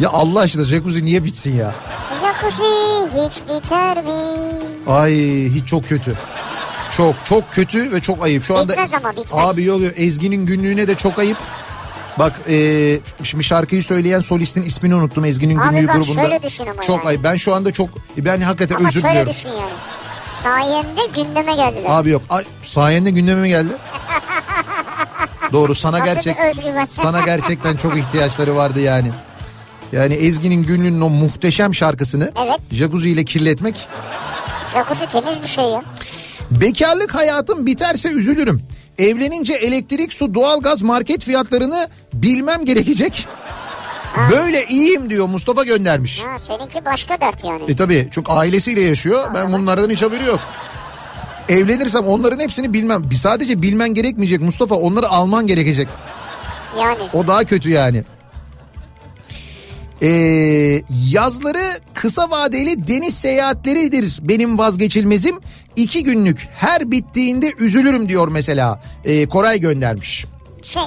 [0.00, 1.74] Ya Allah aşkına jacuzzi niye bitsin ya?
[2.20, 2.62] Jacuzzi
[3.26, 4.36] hiç biter mi?
[4.86, 5.12] Ay
[5.54, 6.14] hiç çok kötü.
[6.96, 8.44] Çok çok kötü ve çok ayıp.
[8.44, 9.44] Şu anda Bitmez ama, bitmez.
[9.48, 11.36] Abi yok yok Ezgi'nin günlüğüne de çok ayıp.
[12.18, 12.56] Bak e,
[13.22, 16.22] şimdi şarkıyı söyleyen solistin ismini unuttum Ezgi'nin Abi günlüğü bak grubunda.
[16.22, 17.08] şöyle düşün ama Çok yani.
[17.08, 17.22] ayıp.
[17.24, 19.32] Ben şu anda çok ben hakikaten Ama özür şöyle diliyorum.
[19.32, 19.72] düşün yani.
[20.42, 21.84] Sayemde gündeme geldiler.
[21.88, 22.22] Abi yok.
[22.30, 23.72] Ay, sayende gündeme geldi.
[25.52, 26.36] Doğru sana Nasıl gerçek
[26.88, 29.10] sana gerçekten çok ihtiyaçları vardı yani.
[29.92, 32.60] Yani Ezgi'nin günlüğünün o muhteşem şarkısını Evet.
[32.72, 33.88] jacuzzi ile kirletmek.
[34.74, 35.82] Jacuzzi temiz bir şey ya.
[36.50, 38.62] Bekarlık hayatım biterse üzülürüm.
[38.98, 43.26] Evlenince elektrik, su, doğalgaz, market fiyatlarını bilmem gerekecek.
[44.30, 46.20] Böyle iyiyim diyor Mustafa göndermiş.
[46.20, 47.62] Ha, seninki başka dert yani.
[47.68, 49.34] E tabii çünkü ailesiyle yaşıyor.
[49.34, 50.40] Ben bunlardan hiç haberi yok.
[51.48, 53.10] Evlenirsem onların hepsini bilmem.
[53.10, 54.74] Bir Sadece bilmen gerekmeyecek Mustafa.
[54.74, 55.88] Onları alman gerekecek.
[56.80, 57.02] Yani.
[57.12, 58.04] O daha kötü yani.
[60.02, 65.40] Ee, yazları kısa vadeli deniz seyahatleridir benim vazgeçilmezim.
[65.76, 68.82] İki günlük her bittiğinde üzülürüm diyor mesela.
[69.04, 70.24] Ee, Koray göndermiş.
[70.62, 70.82] Şey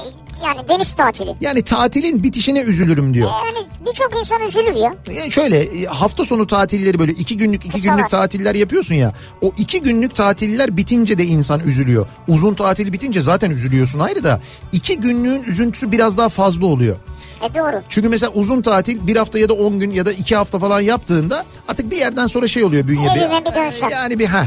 [0.45, 1.35] yani deniz tatili.
[1.41, 3.29] Yani tatilin bitişine üzülürüm diyor.
[3.45, 4.95] Yani birçok insan üzülür ya.
[5.17, 7.95] Yani şöyle e, hafta sonu tatilleri böyle iki günlük iki Kısalar.
[7.95, 9.13] günlük tatiller yapıyorsun ya.
[9.41, 12.05] O iki günlük tatiller bitince de insan üzülüyor.
[12.27, 14.41] Uzun tatil bitince zaten üzülüyorsun ayrı da.
[14.71, 16.95] iki günlüğün üzüntüsü biraz daha fazla oluyor.
[17.41, 17.81] E doğru.
[17.89, 20.81] Çünkü mesela uzun tatil bir hafta ya da on gün ya da iki hafta falan
[20.81, 23.09] yaptığında artık bir yerden sonra şey oluyor bünye.
[23.11, 23.89] Evime bir dönsem.
[23.89, 24.45] Yani bir ha.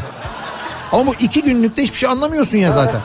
[0.93, 3.01] Ama bu iki günlükte hiçbir şey anlamıyorsun ya zaten.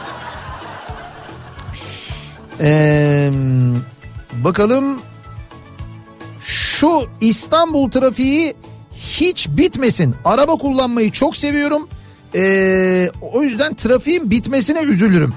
[2.61, 3.31] Ee,
[4.33, 5.01] bakalım
[6.41, 8.55] şu İstanbul trafiği
[8.93, 10.15] hiç bitmesin.
[10.25, 11.87] Araba kullanmayı çok seviyorum.
[12.35, 15.33] Ee, o yüzden trafiğin bitmesine üzülürüm.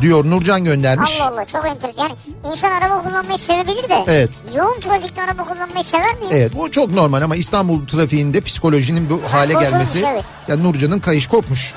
[0.00, 1.20] Diyor Nurcan göndermiş.
[1.20, 2.02] Allah Allah çok enteresan.
[2.02, 2.12] Yani
[2.52, 4.04] insan araba kullanmayı sevebilir de.
[4.06, 4.42] Evet.
[4.56, 6.26] Yoğun trafikte araba kullanmayı sever mi?
[6.30, 10.06] Evet bu çok normal ama İstanbul trafiğinde psikolojinin bu hale bozulmuş, gelmesi.
[10.12, 10.24] evet.
[10.48, 11.74] Ya Nurcan'ın kayış kopmuş.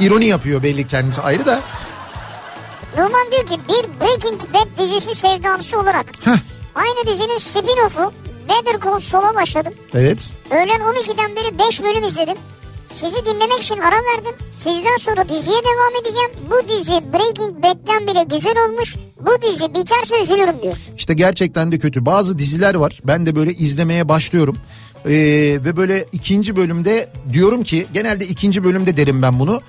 [0.00, 1.60] İroni yapıyor belli kendisi ayrı da.
[2.96, 6.36] Numan diyor ki bir Breaking Bad dizisi sevdalısı olarak Heh.
[6.74, 8.12] aynı dizinin spin-off'u
[8.48, 9.72] Better Call Saul'a başladım.
[9.94, 10.30] Evet.
[10.50, 12.36] Öğlen 12'den beri 5 bölüm izledim.
[12.86, 14.34] Sizi dinlemek için ara verdim.
[14.52, 16.30] Sizden sonra diziye devam edeceğim.
[16.50, 18.96] Bu dizi Breaking Bad'den bile güzel olmuş.
[19.20, 20.72] Bu dizi biterse üzülürüm diyor.
[20.96, 22.06] İşte gerçekten de kötü.
[22.06, 23.00] Bazı diziler var.
[23.04, 24.56] Ben de böyle izlemeye başlıyorum.
[25.04, 25.10] Ee,
[25.64, 29.60] ve böyle ikinci bölümde diyorum ki genelde ikinci bölümde derim ben bunu.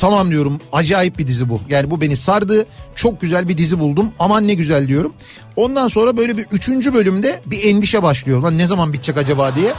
[0.00, 1.60] Tamam diyorum acayip bir dizi bu.
[1.68, 2.66] Yani bu beni sardı.
[2.94, 4.12] Çok güzel bir dizi buldum.
[4.18, 5.12] Aman ne güzel diyorum.
[5.56, 8.42] Ondan sonra böyle bir üçüncü bölümde bir endişe başlıyor.
[8.42, 9.72] Lan ne zaman bitecek acaba diye.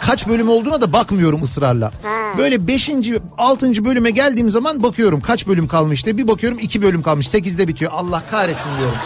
[0.00, 1.92] Kaç bölüm olduğuna da bakmıyorum ısrarla.
[2.38, 6.16] Böyle beşinci, altıncı bölüme geldiğim zaman bakıyorum kaç bölüm kalmış diye.
[6.16, 7.28] Bir bakıyorum iki bölüm kalmış.
[7.28, 7.92] Sekizde bitiyor.
[7.94, 8.98] Allah kahretsin diyorum.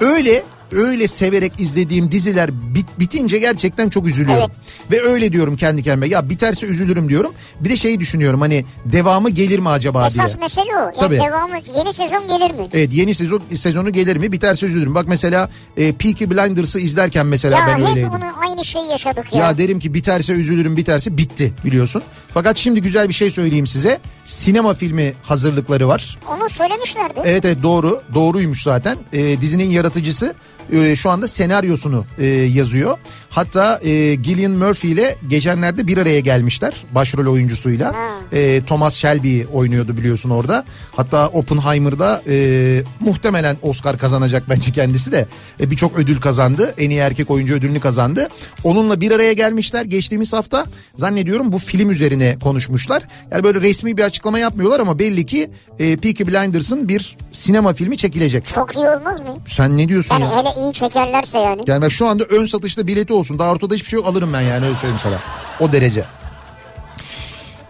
[0.00, 4.50] Öyle öyle severek izlediğim diziler bit, bitince gerçekten çok üzülüyorum.
[4.90, 7.32] Ve öyle diyorum kendi kendime ya biterse üzülürüm diyorum.
[7.60, 10.24] Bir de şeyi düşünüyorum hani devamı gelir mi acaba diye.
[10.24, 10.80] Esas mesele o.
[10.80, 11.16] Yani Tabii.
[11.20, 12.66] devamı yeni sezon gelir mi?
[12.72, 14.94] Evet yeni sezon sezonu gelir mi biterse üzülürüm.
[14.94, 18.10] Bak mesela e, Peaky Blinders'ı izlerken mesela Ya ben hep öyleydim.
[18.10, 19.38] onu aynı şeyi yaşadık ya.
[19.40, 22.02] Ya derim ki biterse üzülürüm biterse bitti biliyorsun.
[22.34, 24.00] Fakat şimdi güzel bir şey söyleyeyim size.
[24.24, 26.18] Sinema filmi hazırlıkları var.
[26.30, 27.20] Onu söylemişlerdi.
[27.24, 28.96] Evet evet doğru doğruymuş zaten.
[29.12, 30.34] Ee, dizinin yaratıcısı
[30.72, 32.98] e, şu anda senaryosunu e, yazıyor.
[33.36, 37.94] Hatta e, Gillian Murphy ile geçenlerde bir araya gelmişler başrol oyuncusuyla.
[38.32, 40.64] E, Thomas Shelby oynuyordu biliyorsun orada.
[40.96, 45.26] Hatta Oppenheimer'da e, muhtemelen Oscar kazanacak bence kendisi de.
[45.60, 46.74] E, Birçok ödül kazandı.
[46.78, 48.28] En iyi erkek oyuncu ödülünü kazandı.
[48.64, 50.64] Onunla bir araya gelmişler geçtiğimiz hafta.
[50.94, 53.02] Zannediyorum bu film üzerine konuşmuşlar.
[53.30, 57.96] Yani böyle resmi bir açıklama yapmıyorlar ama belli ki e, Peaky Blinders'ın bir sinema filmi
[57.96, 58.46] çekilecek.
[58.48, 59.36] Çok iyi olmaz mı?
[59.46, 60.30] Sen ne diyorsun Yani ya?
[60.38, 61.62] hele iyi çekerlerse yani.
[61.66, 63.38] Yani şu anda ön satışta bileti olsun.
[63.38, 65.18] Daha ortada hiçbir şey yok alırım ben yani öyle söyleyeyim sana.
[65.60, 66.04] O derece.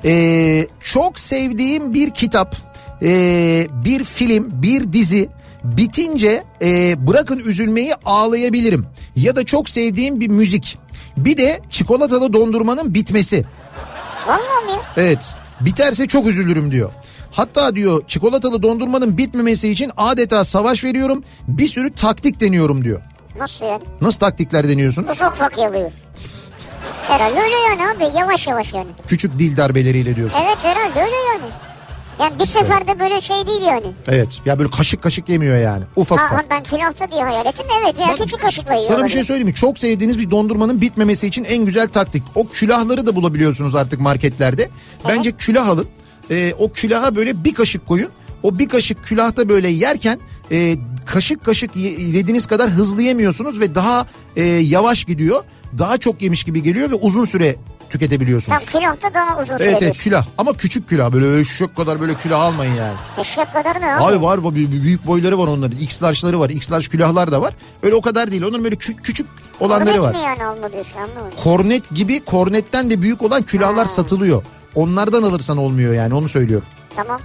[0.05, 2.57] Ee, çok sevdiğim bir kitap,
[3.03, 5.29] ee, bir film, bir dizi
[5.65, 8.87] bitince ee, bırakın üzülmeyi ağlayabilirim.
[9.17, 10.79] Ya da çok sevdiğim bir müzik.
[11.17, 13.45] Bir de çikolatalı dondurmanın bitmesi.
[14.27, 14.83] Vallahi mi?
[14.97, 15.19] Evet
[15.61, 16.91] biterse çok üzülürüm diyor.
[17.33, 21.25] Hatta diyor çikolatalı dondurmanın bitmemesi için adeta savaş veriyorum.
[21.49, 23.01] Bir sürü taktik deniyorum diyor.
[23.39, 23.83] Nasıl yani?
[24.01, 25.11] Nasıl taktikler deniyorsunuz?
[25.11, 25.91] Ufak ufak yalıyor.
[27.09, 28.91] Herhalde öyle yani abi yavaş yavaş yani.
[29.07, 30.39] Küçük dil darbeleriyle diyorsun.
[30.47, 31.53] Evet herhalde öyle yani.
[32.21, 33.87] Yani bir seferde böyle şey değil yani.
[34.09, 34.41] Evet.
[34.45, 35.85] Ya böyle kaşık kaşık yemiyor yani.
[35.97, 36.51] Ufak Ha, ufak.
[36.51, 38.89] ben külahta diye hayal ettim evet veya küçük kaşıkla yiyor.
[38.89, 39.55] Sana bir şey söyleyeyim mi?
[39.55, 42.23] Çok sevdiğiniz bir dondurmanın bitmemesi için en güzel taktik.
[42.35, 44.69] O külahları da bulabiliyorsunuz artık marketlerde.
[45.09, 45.87] Bence külah alın.
[46.31, 48.09] Ee, o külaha böyle bir kaşık koyun.
[48.43, 50.19] O bir kaşık külahta böyle yerken
[50.53, 50.77] e,
[51.07, 55.45] kaşık kaşık ye- yediğiniz kadar hızlı yemiyorsunuz ve daha e, yavaş gidiyor.
[55.79, 57.57] Daha çok yemiş gibi geliyor ve uzun süre
[57.91, 58.59] tüketebiliyorsunuz.
[58.67, 62.15] Tam külahta daha uzun süre Evet evet külah ama küçük külah böyle eşek kadar böyle
[62.15, 62.95] külah almayın yani.
[63.19, 64.05] Eşek kadar ne abi?
[64.05, 67.55] Abi var büyük boyları var onların X large'ları var X large külahlar da var.
[67.83, 69.27] Öyle o kadar değil onların böyle kü- küçük
[69.61, 70.11] olanları Kornet var.
[70.15, 71.39] mi yani alma diyorsun anlamadım.
[71.45, 74.43] Kornet gibi kornetten de büyük olan külahlar satılıyor.
[74.75, 76.67] Onlardan alırsan olmuyor yani onu söylüyorum.
[76.97, 77.21] Tamam.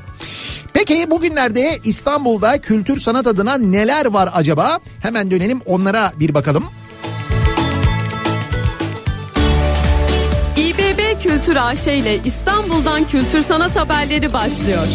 [0.88, 4.80] Peki bugünlerde İstanbul'da kültür sanat adına neler var acaba?
[5.02, 6.64] Hemen dönelim onlara bir bakalım.
[10.58, 14.88] İBB Kültür AŞ ile İstanbul'dan kültür sanat haberleri başlıyor.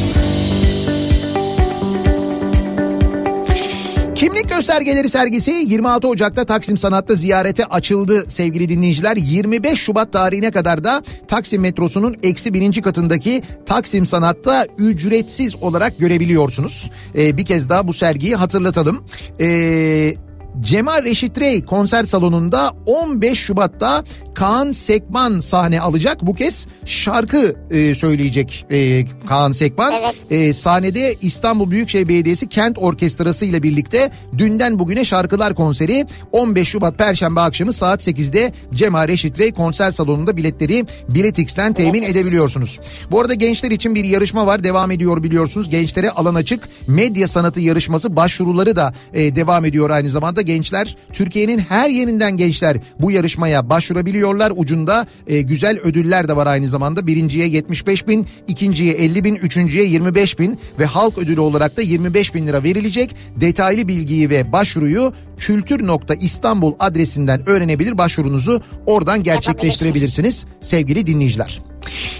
[4.23, 9.17] Kimlik göstergeleri sergisi 26 Ocak'ta Taksim Sanat'ta ziyarete açıldı sevgili dinleyiciler.
[9.17, 16.91] 25 Şubat tarihine kadar da Taksim metrosunun eksi birinci katındaki Taksim Sanat'ta ücretsiz olarak görebiliyorsunuz.
[17.17, 19.05] Ee, bir kez daha bu sergiyi hatırlatalım.
[19.41, 20.15] Ee,
[20.61, 26.23] Cemal Reşit Rey konser salonunda 15 Şubat'ta Kaan Sekman sahne alacak.
[26.23, 29.93] Bu kez şarkı e, söyleyecek e, Kaan Sekman.
[29.93, 30.15] Evet.
[30.31, 36.99] E, sahnede İstanbul Büyükşehir Belediyesi Kent Orkestrası ile birlikte dünden bugüne şarkılar konseri 15 Şubat
[36.99, 42.17] Perşembe akşamı saat 8'de Cemal Reşit Rey konser salonunda biletleri Biletix'ten temin Biletix.
[42.17, 42.81] edebiliyorsunuz.
[43.11, 45.71] Bu arada gençler için bir yarışma var devam ediyor biliyorsunuz.
[45.71, 50.42] Gençlere alan açık medya sanatı yarışması başvuruları da e, devam ediyor aynı zamanda.
[50.43, 54.53] Gençler Türkiye'nin her yerinden gençler bu yarışmaya başvurabiliyorlar.
[54.57, 57.07] Ucunda e, güzel ödüller de var aynı zamanda.
[57.07, 62.35] Birinciye 75 bin, ikinciye 50 bin, üçüncüye 25 bin ve halk ödülü olarak da 25
[62.35, 63.17] bin lira verilecek.
[63.37, 67.99] Detaylı bilgiyi ve başvuruyu kültür.istanbul adresinden öğrenebilir.
[67.99, 71.61] Başvurunuzu oradan gerçekleştirebilirsiniz sevgili dinleyiciler.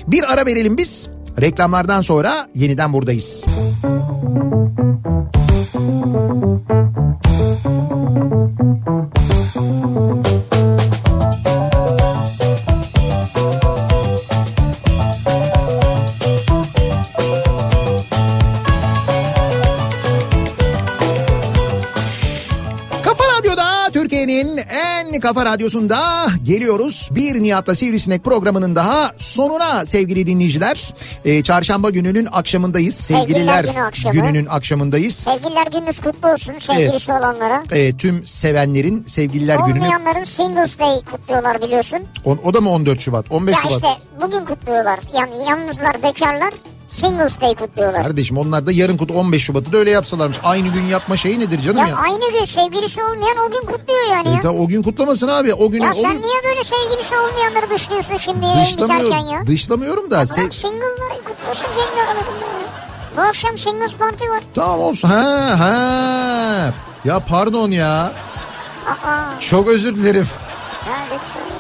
[0.07, 1.09] Bir ara verelim biz.
[1.41, 3.45] Reklamlardan sonra yeniden buradayız.
[23.05, 27.09] Kafa Radyo'da Türkiye'nin en kafa radyosunda geliyoruz.
[27.11, 30.95] Bir Nihat'la Sivrisinek programının daha sonuna sevgili dinleyiciler.
[31.25, 32.95] Ee, çarşamba gününün akşamındayız.
[32.95, 33.25] Sevgililer
[33.65, 34.15] Sevgililer günü akşamı.
[34.15, 35.15] gününün akşamındayız.
[35.15, 37.63] Sevgililer gününüz kutlu olsun sevgilisi olanlara.
[37.73, 39.79] Ee, tüm sevenlerin sevgililer gününü.
[39.85, 41.99] Olmayanların Singles Day kutluyorlar biliyorsun.
[42.25, 43.27] O, o da mı 14 Şubat?
[43.31, 43.73] 15 Ya Şubat.
[43.77, 43.89] işte
[44.23, 45.01] bugün kutluyorlar.
[45.19, 46.55] Yani yalnızlar, bekarlar
[46.93, 48.03] Singles Day kutluyorlar.
[48.03, 50.39] Kardeşim onlar da yarın kutlu 15 Şubat'ı da öyle yapsalarmış.
[50.45, 51.97] Aynı gün yapma şeyi nedir canım Ya ya?
[51.97, 54.41] aynı gün sevgilisi olmayan o gün kutluyor yani E, ya.
[54.43, 55.55] tamam, o gün kutlamasın abi.
[55.55, 59.01] O günü Ya o sen gün niye böyle sevgilisi olmayanları dışlıyorsun şimdi biterken ya?
[59.07, 59.47] dışlamıyorum.
[59.47, 60.23] Dışlamıyorum da.
[60.23, 63.17] Se- Bırak single'ları kutlusun kendi aralarında ya.
[63.17, 64.41] Bu akşam singles party var.
[64.55, 65.09] Tamam olsun.
[65.09, 66.73] Ha ha.
[67.05, 68.13] Ya pardon ya.
[69.05, 70.27] Aa, Çok özür dilerim.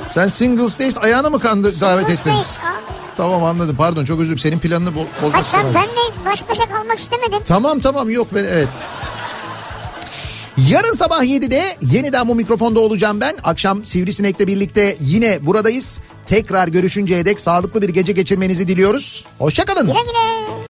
[0.09, 2.31] Sen Singles Days ayağına mı kandı davet Singles ettin?
[2.31, 2.93] Days abi.
[3.17, 4.39] Tamam anladım pardon çok özür dilerim.
[4.39, 7.41] Senin planını bo- bozmak Ha sen benle baş başa kalmak istemedin.
[7.45, 8.69] Tamam tamam yok ben evet.
[10.71, 13.37] Yarın sabah 7'de yeniden bu mikrofonda olacağım ben.
[13.45, 16.01] Akşam Sivrisinek'le birlikte yine buradayız.
[16.27, 19.25] Tekrar görüşünceye dek sağlıklı bir gece geçirmenizi diliyoruz.
[19.39, 19.87] Hoşçakalın.
[19.87, 20.53] Güle güle.